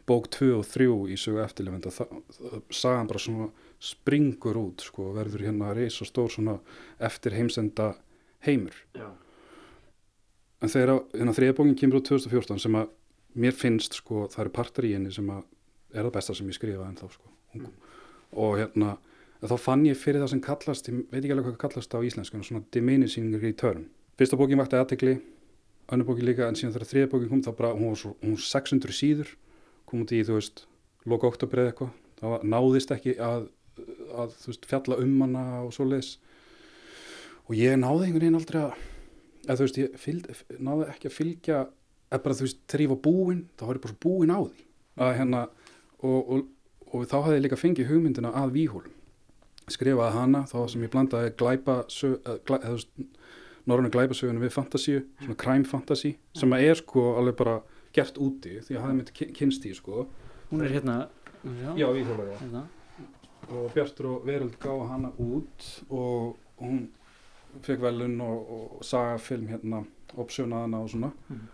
[0.08, 3.48] bók 2 og 3 í sögu eftirlefenda sagan bara svona
[3.78, 6.58] springur út sko, verður hérna reis og stór svona
[6.98, 7.92] eftir heimsenda
[8.46, 8.74] heimur.
[8.96, 9.10] Já.
[10.62, 12.88] en þegar hérna, þriða bókin kemur út 2014 sem að
[13.38, 15.44] mér finnst sko, það eru partar í henni sem að
[15.94, 17.28] er það besta sem ég skrifa en þá sko
[18.36, 18.96] og hérna,
[19.40, 22.36] þá fann ég fyrir það sem kallast, ég veit ekki alveg hvað kallast á íslensku,
[22.36, 23.86] en svona diminishing return.
[24.20, 25.14] Fyrsta bókin vakti aðtegli
[25.88, 28.36] önnur bókin líka, en síðan þegar þriða bókin kom þá bara, hún var svo, hún
[28.36, 29.30] var 600 síður
[29.88, 30.66] kom út í, þú veist,
[31.08, 33.48] loka oktober eða eitthvað, það náðist ekki að,
[34.12, 36.14] að, veist, fjalla um hana og svo leis
[37.48, 38.78] og ég náði einhvern veginn aldrei að
[39.48, 40.28] eða þú veist, ég fylg,
[40.60, 41.58] náði ekki að fylgja
[42.08, 44.64] eða bara, þú veist, var búinn þá var ég bara svo búinn á því.
[44.98, 45.42] Að hérna,
[46.02, 46.46] og, og,
[46.90, 48.94] og þá hafði ég líka fengið hugmyndina að víhólum.
[49.68, 51.82] Skrifaði hana, þá sem ég blandaði glæpa,
[53.68, 57.58] norrönu glæpasögunum við fantasíu, svona crime fantasy sem að er sko alveg bara
[57.92, 60.06] gert úti því að mitt ky- kynst í sko
[60.50, 61.08] Hún er hérna,
[61.44, 62.66] já, Já, já hérna.
[63.50, 66.88] og Bjartur og Veröld gáði hana út og hún
[67.62, 69.84] fekk velun og, og sagafilm hérna
[70.16, 71.48] opsjónaði hana og svona Mhm.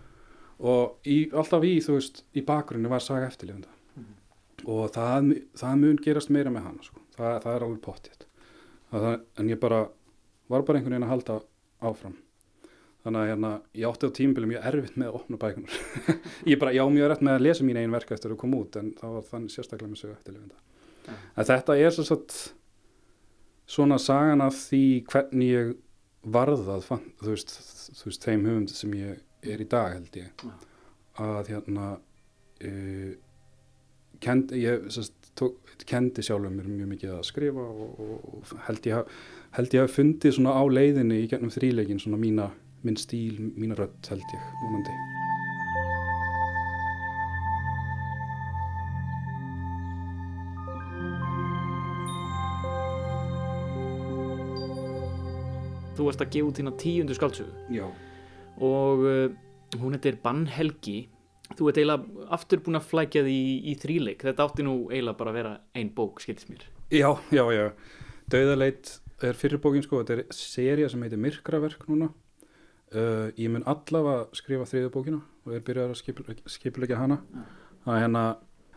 [0.61, 4.15] og í, alltaf í, þú veist, í bakgrunni var saga eftirlifenda Mhm.
[4.69, 7.01] og það, það mun gerast meira með hana sko.
[7.17, 8.27] það, það er alveg pottið
[8.93, 9.89] það, en ég bara
[10.49, 11.41] var bara einhvern veginn að halda
[11.83, 12.15] áfram
[13.05, 15.79] þannig að hérna, ég átti á tímbilum mjög erfitt með að opna bækunar
[16.51, 18.61] ég bara, ég á mjög rætt með að lesa mín einn verk eftir að koma
[18.65, 20.61] út en það var þannig sérstaklega með sögu eftirlifenda.
[21.37, 22.37] En þetta er svo satt
[23.71, 25.75] svona sagan af því hvernig ég
[26.35, 27.53] varðað fann, þú, veist,
[27.99, 30.47] þú veist þeim höfund sem ég er í dag held ég.
[31.21, 31.91] Að hérna
[32.65, 33.13] uh,
[34.25, 38.89] kendi, ég sest, tók, kendi sjálfur mér mjög mikið að skrifa og, og, og held
[39.77, 42.49] ég að fundið svona á leiðinni í gennum þríleikin svona mína,
[42.85, 44.95] minn stíl, mína rödd held ég vonandi
[55.95, 57.85] Þú ert að gefa út þína tíundu skáldsögu Já.
[58.59, 59.29] og uh,
[59.79, 61.05] hún heitir Bannhelgi.
[61.55, 64.25] Þú ert eiginlega aftur búin að flækja því í, í þríleik.
[64.27, 66.67] Þetta átti nú eiginlega bara að vera ein bók, skiltist mér.
[66.91, 67.69] Já, já, já.
[68.35, 72.11] Dauðaleit er fyrirbókin sko, þetta er seria sem heitir Myrkraverk núna.
[72.95, 77.19] Uh, ég mun allavega skrifa þriðu bókina og er byrjað að skipulegja hana.
[77.85, 78.25] Það er hérna,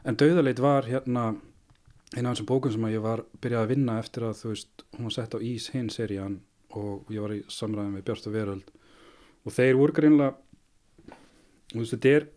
[0.03, 1.25] en Dauðaleit var hérna
[2.15, 4.85] eina af þessum bókum sem að ég var byrjað að vinna eftir að þú veist,
[4.95, 6.39] hún var sett á ís hinn serían
[6.77, 8.73] og ég var í samræðum við Björst og Veröld.
[9.45, 10.33] Og þeir voru greinlega
[11.71, 12.27] þú veist, þetta er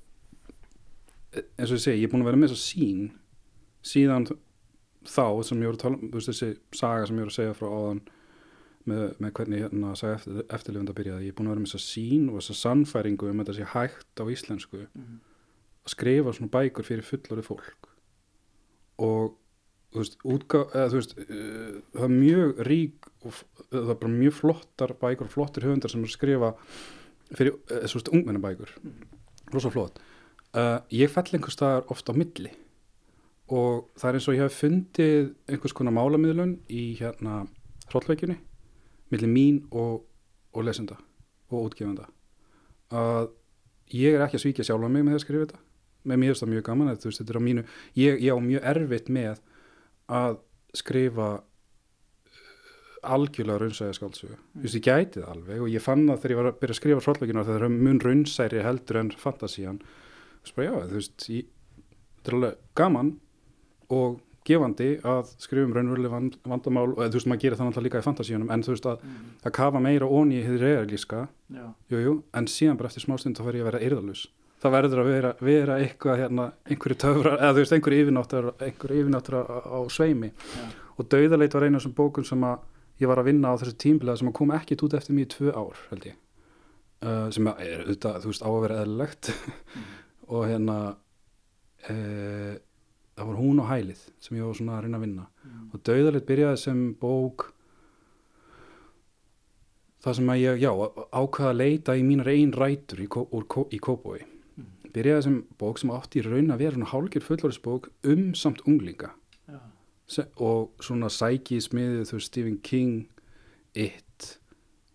[1.31, 3.11] eins og ég segi, ég er búin að vera með þessa sín
[3.87, 4.27] síðan
[5.07, 7.39] þá sem ég voru að tala um, þú veist þessi saga sem ég voru að
[7.39, 8.01] segja frá áðan
[8.89, 12.31] með, með hvernig hérna eftir, eftirlifenda byrjaði, ég er búin að vera með þessa sín
[12.31, 14.81] og þessa sannfæringu um að þetta sé hægt á íslensku.
[15.81, 17.91] Að skrifa svona bækur fyrir fullori fólk.
[19.01, 19.35] Og
[19.91, 24.15] þú veist, útgá, eða, þú veist uh, það er mjög rík og það er bara
[24.15, 26.53] mjög flottar bækur og flottir höfundar sem er að skrifa
[27.35, 28.75] fyrir, uh, þú veist, ungmennabækur.
[29.51, 30.03] Rosa flott.
[30.51, 32.53] Uh, ég fell einhvers staðar oft á milli.
[33.51, 37.43] Og það er eins og ég hef fundið einhvers konar málamiðlun í hérna
[37.91, 38.39] hrollveikjunni
[39.11, 40.05] milli mín og,
[40.55, 40.97] og lesenda
[41.51, 42.07] og útgefenda.
[42.95, 43.31] Að
[43.95, 45.63] ég er ekki að svíkja sjálfa mig með að skrifa þetta.
[46.11, 47.65] Með mér er það mjög gaman að veist þetta er á mínu
[47.99, 49.41] ég, ég á mjög erfitt með
[50.11, 50.39] að
[50.81, 54.39] skrifa uh, algjörlega raunsæja skáldsögu.
[54.39, 54.69] Mm.
[54.71, 57.05] ég gæti það alveg og ég fann það þegar ég var að byrja að skrifa
[57.07, 59.83] hrollveikjuna það er mun raunsæri heldur en fantasían.
[60.41, 61.53] Þú veist já, þú veist ég,
[62.21, 63.15] þetta er alveg gaman
[63.91, 67.87] og gefandi að skrifa um raunveruleg vand, vandamál og þú veist maður gerir það náttúrulega
[67.89, 69.07] líka í fantasíunum en þú veist að,
[69.45, 71.65] að kafa meira onni í hefði realíska Já.
[71.93, 74.25] jú, jú, en síðan bara eftir smástund þá fer ég að vera eirðalus
[74.61, 79.05] það verður að vera, vera eitthvað hérna, einhverju töfrar, eða þú veist einhverju yfirnáttur einhverju
[79.05, 80.33] yfirnáttur á, á sveimi.
[80.37, 80.65] Já.
[80.97, 82.67] og Dauðaleit var einu af þessum bókum sem að
[83.01, 85.81] ég var að vinna á þessu tímbilað sem kom ekki út eftir í tvö ár
[85.93, 86.19] held ég.
[87.01, 89.31] Uh, sem er auðvitað, þú veist, á að vera eðlilegt.
[90.37, 90.77] Og hérna
[91.89, 92.53] uh,
[93.21, 95.27] það var hún og hælið sem ég var svona að reyna að vinna.
[95.75, 97.47] Og Dauðaleit byrjaði sem bók
[100.01, 100.71] það sem að ég, já,
[101.13, 104.23] ákvaða að leita í mínar einn rætur í, Kó- í Kópói
[104.91, 109.13] byrjaði sem bók sem átti í raun að vera svona hálgjör fullorðsbók um samt unglinga.
[110.11, 112.97] Se, og svona sæki í smiðið þú veist Stephen King
[113.79, 114.33] It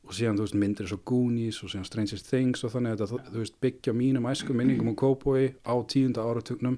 [0.04, 3.32] og síðan þú veist myndir og Goonies og síðan Stranger Things og þannig að þetta
[3.32, 6.76] þú veist byggja mínum æsku minningum um Kópói á tíunda áratugnum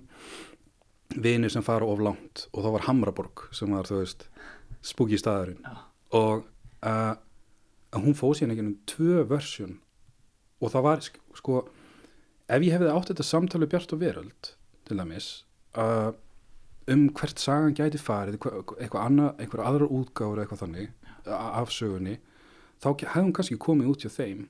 [1.15, 4.27] vinir sem fara of langt og þá var Hamraborg sem var þú veist
[4.85, 5.77] spooky staðurinn Já.
[6.19, 6.45] og
[6.83, 7.15] uh,
[7.97, 9.77] hún fóð síðan ekki um tvö versjun
[10.61, 11.61] og það var sk- sko
[12.47, 14.51] ef ég hefði átt þetta samtali Bjart og Veröld
[14.87, 15.29] til dæmis
[15.79, 16.11] uh,
[16.87, 20.93] um hvert sagan gæti farið eitthvað, annað, eitthvað aðra útgáður eitthvað þannig
[21.27, 22.19] af sögunni
[22.83, 24.45] þá hefði hún kannski komið út hjá þeim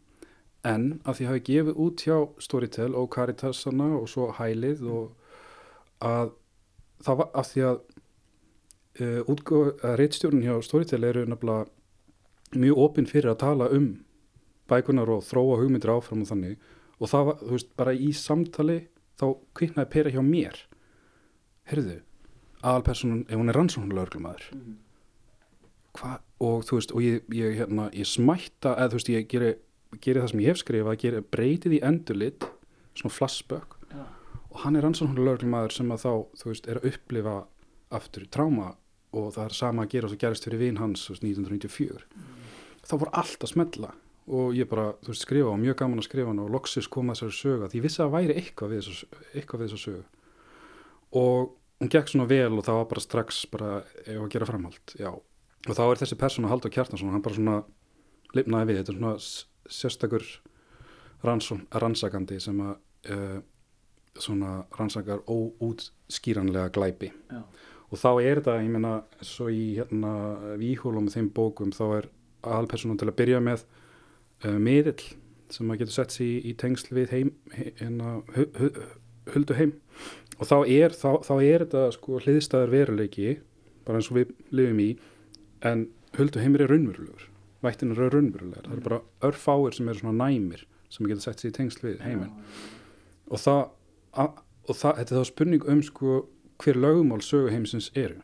[0.67, 5.13] en að því hafi gefið út hjá Storytel og Caritasana og svo Hælið og
[6.05, 6.33] að
[7.05, 7.77] það var að því að
[9.01, 13.91] uh, útgóð, að reitstjórn hjá Storytel eru nefnilega mjög opinn fyrir að tala um
[14.67, 16.57] bækunar og þróa hugmyndir áfram og þannig.
[16.97, 18.79] Og það var, þú veist, bara í samtali
[19.19, 19.25] þá
[19.57, 20.59] kviknaði pera hjá mér.
[21.67, 22.01] Heyrðu,
[22.63, 24.17] aðalpersonan ef hún er rannsóknulegur
[25.97, 29.51] hvað, og þú veist, og ég, ég, hérna, ég smætta, eða þú veist, ég geri,
[30.03, 32.47] geri það sem ég hef skrifað, geri, breytið í endurlit,
[32.97, 33.76] svona flashback.
[34.57, 37.37] Og hann er rannsóknulegur sem að þá, þú veist, er að upplifa
[37.93, 38.71] aftur tráma
[39.13, 42.01] og það er sama að gera og svo gerist fyrir vin hans þú veist, 1994
[42.87, 43.93] þá voru allt að smetla
[44.27, 47.15] og ég bara, þú veist, skrifa og mjög gaman að skrifa hann og loksis koma
[47.15, 50.03] þessari sögu því ég vissi að það væri eitthvað við þessu sögu.
[51.15, 53.69] Og hún gekk svona vel og það var bara strax bara
[54.03, 55.11] ef að gera framhald, já.
[55.67, 57.61] Og þá er þessi persóna Haldur Kjartansson, hann bara svona
[58.35, 59.15] lifnaði við, þetta er svona
[59.77, 60.27] sérstakur
[61.23, 62.73] rannsakandi sem að
[63.15, 63.39] uh,
[64.23, 67.11] svona rannsakar óútskýranlega glæpi.
[67.31, 67.41] Já.
[67.91, 68.93] og þá er þetta, ég meina
[69.23, 70.11] svo í hérna
[70.59, 72.09] víhólum og þeim bókum þá er
[72.43, 73.63] aðalpersonum til að byrja með
[74.43, 75.05] uh, miðill
[75.49, 78.17] sem að getur sett sér í, í tengsl við heim he- hérna,
[79.31, 79.71] huldu heim
[80.37, 83.37] og þá er, þá, þá er þetta sko hliðstæður veruleiki
[83.87, 84.89] bara eins og við lifum í
[85.71, 85.85] en
[86.19, 87.23] huldu heimir er raunverulegur.
[87.63, 88.99] Vættinur er raunverulegar, það eru bara
[89.31, 92.35] örfáir sem eru svona næmir sem getur sett sér í tengsl við heiminn.
[93.31, 93.71] Og það, að,
[94.17, 96.17] og það þetta er þá spurning um sko
[96.63, 98.21] hver lögumál sögu heimsins eru.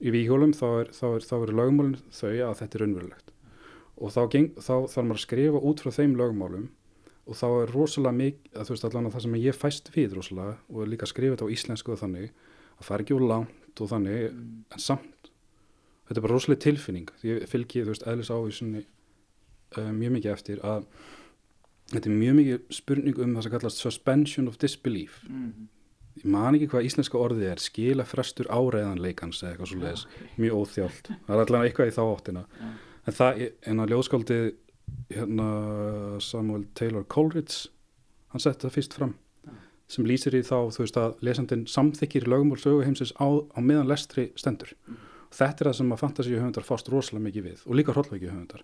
[0.00, 3.32] Í víhjólum þá er, þá er, þá er lögumálin þau að þetta er raunverulegt.
[4.00, 6.68] Og þá, geng, þá þarf maður að skrifa út frá þeim lögumálum
[7.30, 10.54] og þá er rosalega mikið, þú veist allan að það sem ég fæst við rosalega
[10.70, 13.26] og er líka að skrifa þetta á íslensku og þannig að það er ekki úr
[13.28, 15.30] langt og þannig en samt,
[16.08, 17.12] þetta er bara rosalega tilfinning.
[17.20, 20.88] Því ég fylgi, þú veist, eðlis ávísunni uh, mjög mikið eftir að
[21.90, 25.20] þetta er mjög mikið spurning um það sem kallast suspension of disbelief.
[26.20, 30.56] Ég man ekki hvað íslenska orðið er skila frestur áreiðanleikans eða eitthvað svo leiðis, mjög
[30.60, 31.10] óþjált.
[31.26, 32.44] Það er allavega eitthvað í þá áttina.
[33.06, 34.48] En það, en að ljóðskáldið
[35.14, 35.48] hérna
[36.20, 37.70] Samuel Taylor Coleridge
[38.30, 39.14] hann setti það fyrst fram
[39.90, 44.28] sem lýsir í þá, þú veist að lesandinn samþykir lögumál söguheimsins á, á meðan lestri
[44.38, 44.70] stendur.
[45.34, 48.62] Þetta er það sem að fantasíu höfundar fást rosalega mikið við og líka hrollveiki höfundar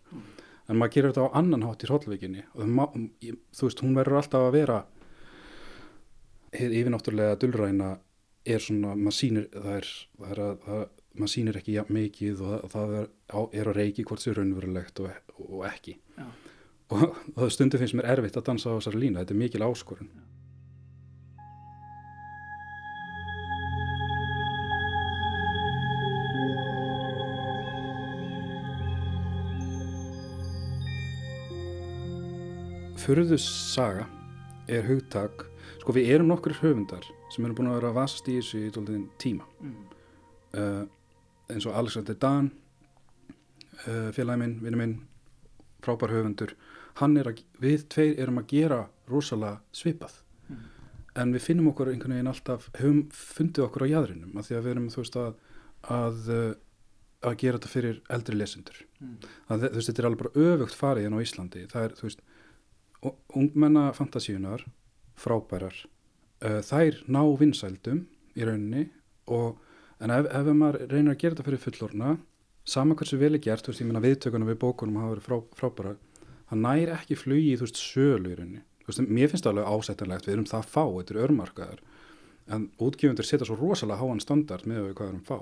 [0.66, 2.98] en maður gerir þetta á annan hátt í hrollveikinni og
[3.54, 4.78] þú veist, hún verður alltaf að vera
[6.56, 7.90] yfirnáttúrulega dulræna
[8.46, 9.90] er svona, maður sýnir það er,
[10.20, 10.82] það er að, það,
[11.16, 15.34] maður sýnir ekki mikið og það, er, á, er að reiki hvort sér raunverulegt og,
[15.46, 15.96] og ekki.
[16.16, 16.26] Já.
[16.94, 20.10] og það stundu finnst mér erfitt að dansa á þessari lína, þetta er mikil áskorun.
[20.12, 20.35] Furðu
[33.38, 34.06] saga
[34.66, 35.44] er hugtak,
[35.78, 38.70] sko við erum nokkur höfundar sem erum búin að vera að vasast í þessu í
[38.74, 39.46] dóldiðin tíma.
[40.56, 40.86] Uh,
[41.52, 42.50] eins og Alexander Dan
[43.86, 44.96] uh, félagi minn, vinnu minn
[45.84, 46.56] frábær höfundur
[46.98, 50.22] hann er að, við tveir erum að gera rosalega svipað.
[51.16, 54.64] En við finnum okkur einhvern veginn alltaf höfum fundið okkur á jæðrinum af því að
[54.64, 55.34] við erum þú veist að
[55.94, 56.54] að, uh,
[57.22, 58.82] að gera þetta fyrir eldri lesendur.
[59.46, 61.68] Það, þú veist þetta er alveg bara öfugt farið hérna á Íslandi.
[61.70, 62.26] Það er þú veist
[63.04, 64.64] u- ungmenna fantasíunar
[65.16, 65.74] frábærar.
[66.44, 68.04] Uh, þær ná vinsældum
[68.36, 68.88] í rauninni
[69.32, 69.56] og
[70.04, 72.16] en ef, ef maður reynir að gera þetta fyrir fullorna
[72.66, 75.36] sama hversu vel er gert, þú veist, ég meina viðtökunum við bókunum hafa verið frá,
[75.56, 75.94] frábæra
[76.50, 78.62] það nær ekki flugi í, þú veist, sölu í rauninni.
[78.84, 81.80] Þú veist, mér finnst það alveg ásettanlegt við erum það fá, þetta er örmarkaðar
[82.56, 85.38] en útgefundur setja svo rosalega háan standard með við hvað erum fá.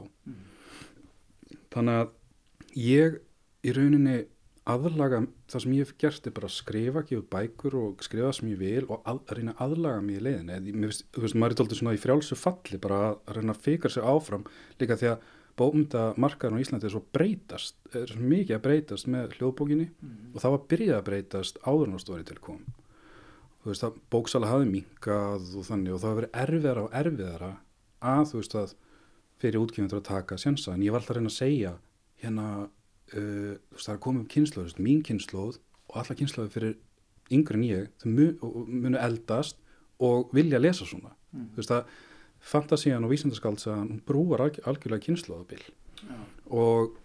[1.74, 2.12] Þannig að
[2.80, 3.18] ég
[3.64, 4.14] í rauninni
[4.70, 8.48] aðlaga það sem ég hef gert er bara að skrifa, gefa bækur og skrifa sem
[8.54, 10.52] ég vil og að, að reyna að aðlaga mig í leiðinni.
[10.56, 13.64] Eða, mér þú veist, maður er tóltið svona í frjálsu falli bara að, reyna að
[13.66, 14.46] fikra sig áfram
[14.80, 19.10] líka því að bómynda markaðurinn á Íslandi er svo breytast, er svo mikið að breytast
[19.12, 19.86] með hljóðbókinni
[20.32, 22.62] og það var byrjað að breytast áður en á stóri til kom.
[23.62, 27.52] Þú veist að bóksala hafi minkað og þannig og það hafi verið erfiðara og erfiðara
[28.14, 28.74] að þú veist að
[29.44, 30.00] fyrir útgefundur
[33.14, 35.58] uh, það er að koma um veist, mín kynnslóð
[35.88, 36.74] og alla kynnslóði fyrir
[37.32, 39.56] yngri en ég þau mu, og- og munu eldast
[40.00, 41.14] og vilja lesa svona.
[41.32, 41.84] Þú veist að
[42.44, 45.62] fantasían og vísindaskaldsagan hún brúar alg, algjörlega kynnslóðabil
[46.50, 46.98] og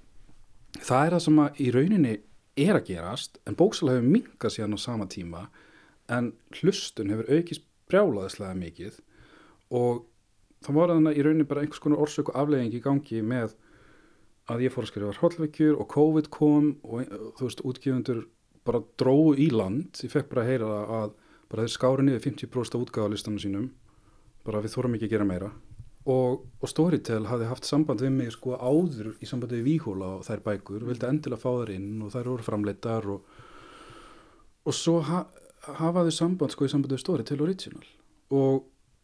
[0.84, 2.14] það er það sem að í rauninni
[2.60, 5.46] er að gerast en bóksala hefur minkað síðan á sama tíma
[6.10, 9.00] en hlustun hefur aukist brjálaðislega mikið.
[9.72, 10.04] Og
[10.66, 13.56] það var þannig í rauninni bara einhvers konar orsök og aflegging í gangi með
[14.50, 18.24] að ég fór að skrifa hrollveikjur og COVID kom og eh, þú veist útgefundur
[18.68, 20.00] bara dróðu í land.
[20.04, 20.70] Ég fekk bara að heyra
[21.00, 21.18] að
[21.50, 23.70] bara þeir skáru niður 50% af útgáðalistanum sínum
[24.46, 25.52] bara við þórum ekki að gera meira.
[26.10, 30.26] Og, og Storytel hafði haft samband við mig sko áður í sambandi við Víhóla og
[30.26, 33.34] þær bækur, vildi endilega fá þær inn og þær voru framleitar og,
[34.66, 35.26] og svo ha,
[35.82, 37.90] hafaðu samband sko í sambandi við Storytel Original.
[38.34, 38.64] Og,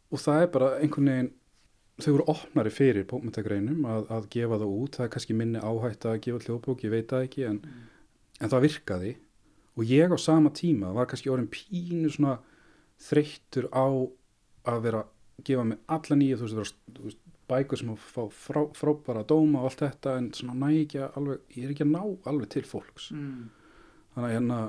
[0.09, 1.33] og það er bara einhvern veginn
[2.01, 6.07] þau voru opnari fyrir bókmyndagreinum að, að gefa það út, það er kannski minni áhætt
[6.09, 7.61] að gefa hljóðbók, ég veit það ekki en,
[8.41, 9.13] en það virkaði.
[9.75, 12.37] Og ég á sama tíma var kannski orðin pínu svona
[13.05, 13.87] þreyttur á
[14.71, 18.23] að vera að gefa mig alla nýja þú veist, þú veist bækur sem að fá
[18.33, 21.85] frá, frábara dóma og allt þetta en svona næ ekki að alveg, ég er ekki
[21.85, 23.11] að ná alveg til fólks.
[23.13, 23.51] Mm.
[24.15, 24.59] þannig að hérna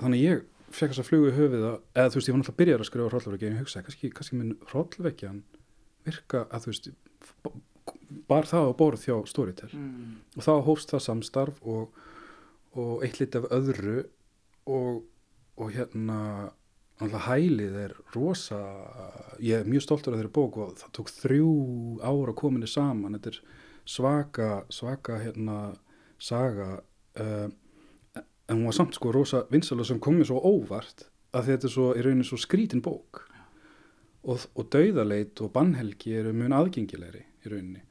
[0.00, 2.40] þannig að ég fekk þess að flugu í höfuð að, eða þú veist, ég var
[2.40, 5.40] náttúrulega að byrja að skrifa hrollvekja en ég hugsaði, kannski, kannski minn hrollvekjan
[6.06, 6.90] virka að þú veist
[8.30, 9.70] bar það á borð hjá Storytel.
[9.74, 10.16] Mm.
[10.36, 12.00] og þá hófst það samstarf og,
[12.78, 13.98] og eitt lit af öðru
[14.70, 15.02] og,
[15.56, 16.20] og hérna
[17.00, 18.58] náttúrulega hælið er rosa
[19.40, 21.52] ég er mjög stoltur af þeirri bók og það tók þrjú
[22.04, 23.16] ára kominni saman.
[23.16, 23.40] Þetta er
[23.88, 25.58] svaka svaka hérna
[26.20, 26.82] saga
[27.20, 27.48] uh,
[28.50, 31.74] en hún var samt sko rosa vinsalega sem kom mér svo óvart að þetta er
[31.74, 33.24] svo í rauninni svo skrítin bók
[34.24, 37.82] og, og dauðaleit og bannhelgi eru mun aðgengilegri í rauninni.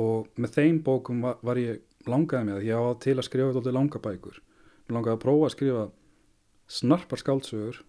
[0.00, 3.54] Og með þeim bókum var, var ég langaði með það, ég á til að skrifa
[3.56, 4.40] þetta langa bækur,
[4.86, 5.84] mér langaði að prófa að skrifa
[6.70, 7.80] snarpar skáldsögur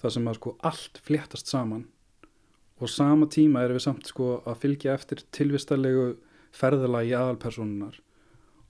[0.00, 1.86] þar sem að sko allt fléttast saman.
[2.80, 6.14] Og sama tíma erum við samt sko að fylgja eftir tilvistarlegu
[6.56, 7.98] ferðalagi aðalpersonunar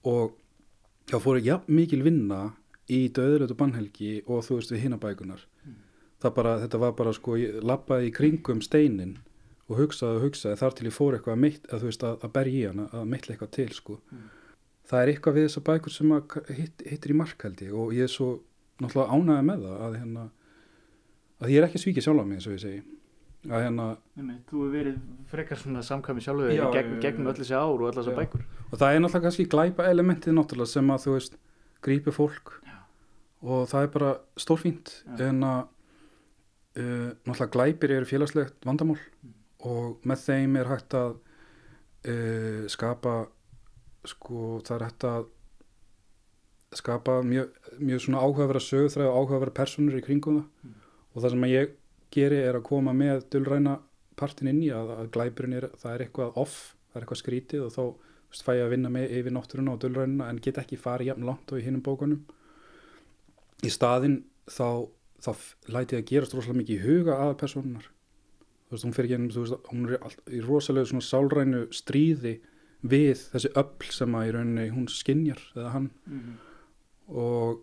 [0.07, 0.35] og
[1.09, 2.41] þá fór ég jafn mikil vinna
[2.91, 5.90] í döðlötu bannhelgi og þú veist við hinabækunar það
[6.29, 9.17] bara, þetta var bara sko, ég lappaði í kringum steinin
[9.71, 12.15] og hugsaði og hugsaði þar til ég fór eitthvað að, meitt, að, þú veist, að,
[12.27, 13.97] að berja í hana, að meitla eitthvað til sko.
[14.91, 16.15] það er eitthvað við þessar bækur sem
[16.57, 18.29] hitt, hittir í mark held ég og ég er svo
[18.81, 20.25] náttúrulega ánægði með það að, hérna,
[21.41, 22.81] að ég er ekki svíkið sjálf á mig eins og ég segi
[23.49, 23.85] að hérna,
[24.19, 24.97] Einmitt, Þú hefur verið
[25.31, 27.31] frekar svona samkvæmi sjálfur Já, gegn, gegnum já.
[27.31, 28.19] öll þessi ár og öll þessar Já.
[28.19, 31.37] bækur og það er náttúrulega kannski glæpa elementið náttúrulega sem að þú veist
[31.81, 32.75] grípi fólk Já.
[33.41, 35.61] og það er bara stórfínt en að
[36.77, 39.33] uh, náttúrulega glæpir eru félagslegt vandamál Mm.
[39.69, 41.11] og með þeim er hægt að
[42.09, 43.27] uh, skapa
[44.09, 45.25] sko það er hægt að
[46.73, 47.49] skapa mjög,
[47.83, 50.75] mjög svona áhugaverða sögutræð og áhugaverða personur í kringum það Mm.
[51.15, 51.73] og það sem ég
[52.11, 53.79] geri er að koma með dulræna
[54.15, 57.61] partin inn í að, að glæpurinn er, það er eitthvað off, það er eitthvað skrítið
[57.65, 57.83] og þá
[58.31, 61.51] fæ ég að vinna með yfir náttúruna og dulrænina en get ekki farið jafn langt
[61.51, 62.21] og í hinnum bókunum
[63.63, 64.87] í staðinn þá,
[65.29, 67.89] f- læti að gerast rosalega mikið í huga að personunar
[68.71, 72.37] þú veist, hún fyrir ekki þú veist, hún er allt, í rosalega svona sálrænu stríði
[72.81, 75.89] við þessi öll sem að í rauninni hún skinjar eða hann.
[77.11, 77.59] Og,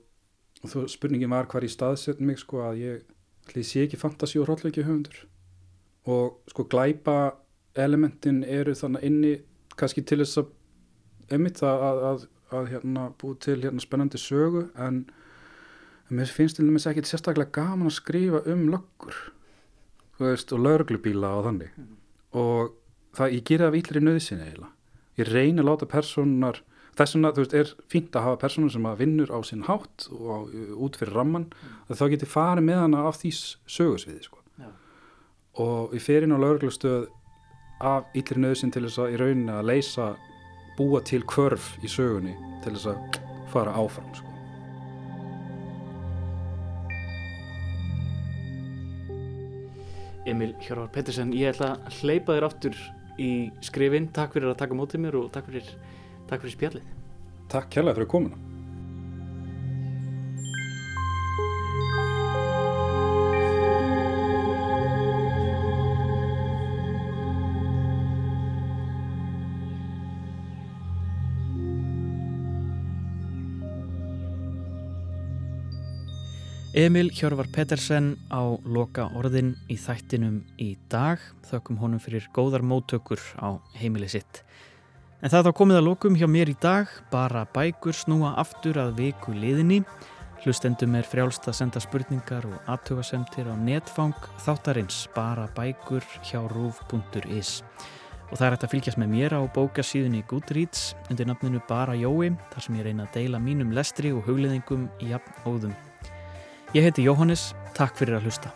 [0.62, 3.06] og þú, spurningin var hvar í staðsett mig sko að ég
[3.48, 5.24] ætli sé ekki fantasi og hrollveiki höfundur.
[6.06, 7.16] Og sko glæpa
[7.74, 9.32] elementin eru þannig inni
[9.78, 10.52] kannski til þess að
[11.34, 12.28] einmitt að, að, að,
[12.60, 15.02] að hérna, búið til hérna, spennandi sögu en
[16.08, 19.16] mér finnst til dæmis ekki sérstaklega gaman að skrifa um löggur
[20.18, 21.76] veist, og lögreglubíla og þannig
[22.38, 22.74] og
[23.16, 24.74] það, ég gera það af illri nöðsinn eiginlega
[25.18, 26.62] ég reyni að láta personar
[26.98, 30.08] þess vegna, þú veist, er fínt að hafa personar sem að vinnur á sinn hátt
[30.14, 30.38] og á,
[30.82, 31.46] út fyrir ramman,
[31.86, 33.32] að þá geti farið með hana af því
[33.70, 34.42] sögusviði sko.
[34.58, 34.70] Já.
[35.62, 37.08] og ég fer inn á lögreglustöð
[37.78, 40.08] af illri nöðsinn til þess að í rauninni að leysa
[40.78, 42.34] búa til kvörf í sögunni
[42.64, 43.20] til þess að
[43.52, 44.27] fara áfram sko.
[50.28, 52.82] Emil Hjörvar Pettersen, ég ætla að hleypa þér aftur
[53.18, 53.30] í
[53.64, 54.10] skrifin.
[54.14, 55.72] Takk fyrir að taka mótið mér og takk fyrir,
[56.28, 56.94] takk fyrir spjallið.
[57.48, 58.57] Takk kærlega fyrir komuna
[76.78, 81.18] Emil Hjörvar Pettersen á loka orðin í þættinum í dag
[81.48, 84.44] þökkum honum fyrir góðar móttökur á heimili sitt
[85.18, 88.92] En það þá komið að lokum hjá mér í dag, bara bækur snúa aftur að
[89.00, 89.80] viku liðinni.
[90.44, 94.14] Hlustendum er frjálst að senda spurningar og aðtugasemtir á netfang
[94.44, 97.64] þáttarins bara bækur hjá rúf.is.
[98.28, 102.36] Og það er hægt að fylgjast með mér á bókasíðunni Goodreads undir nafninu Bara Jói,
[102.54, 105.78] þar sem ég reyna að deila mínum lestri og hugliðingum í jafn óðum.
[106.76, 108.50] Ég heiti Jóhannes, takk fyrir að hlusta.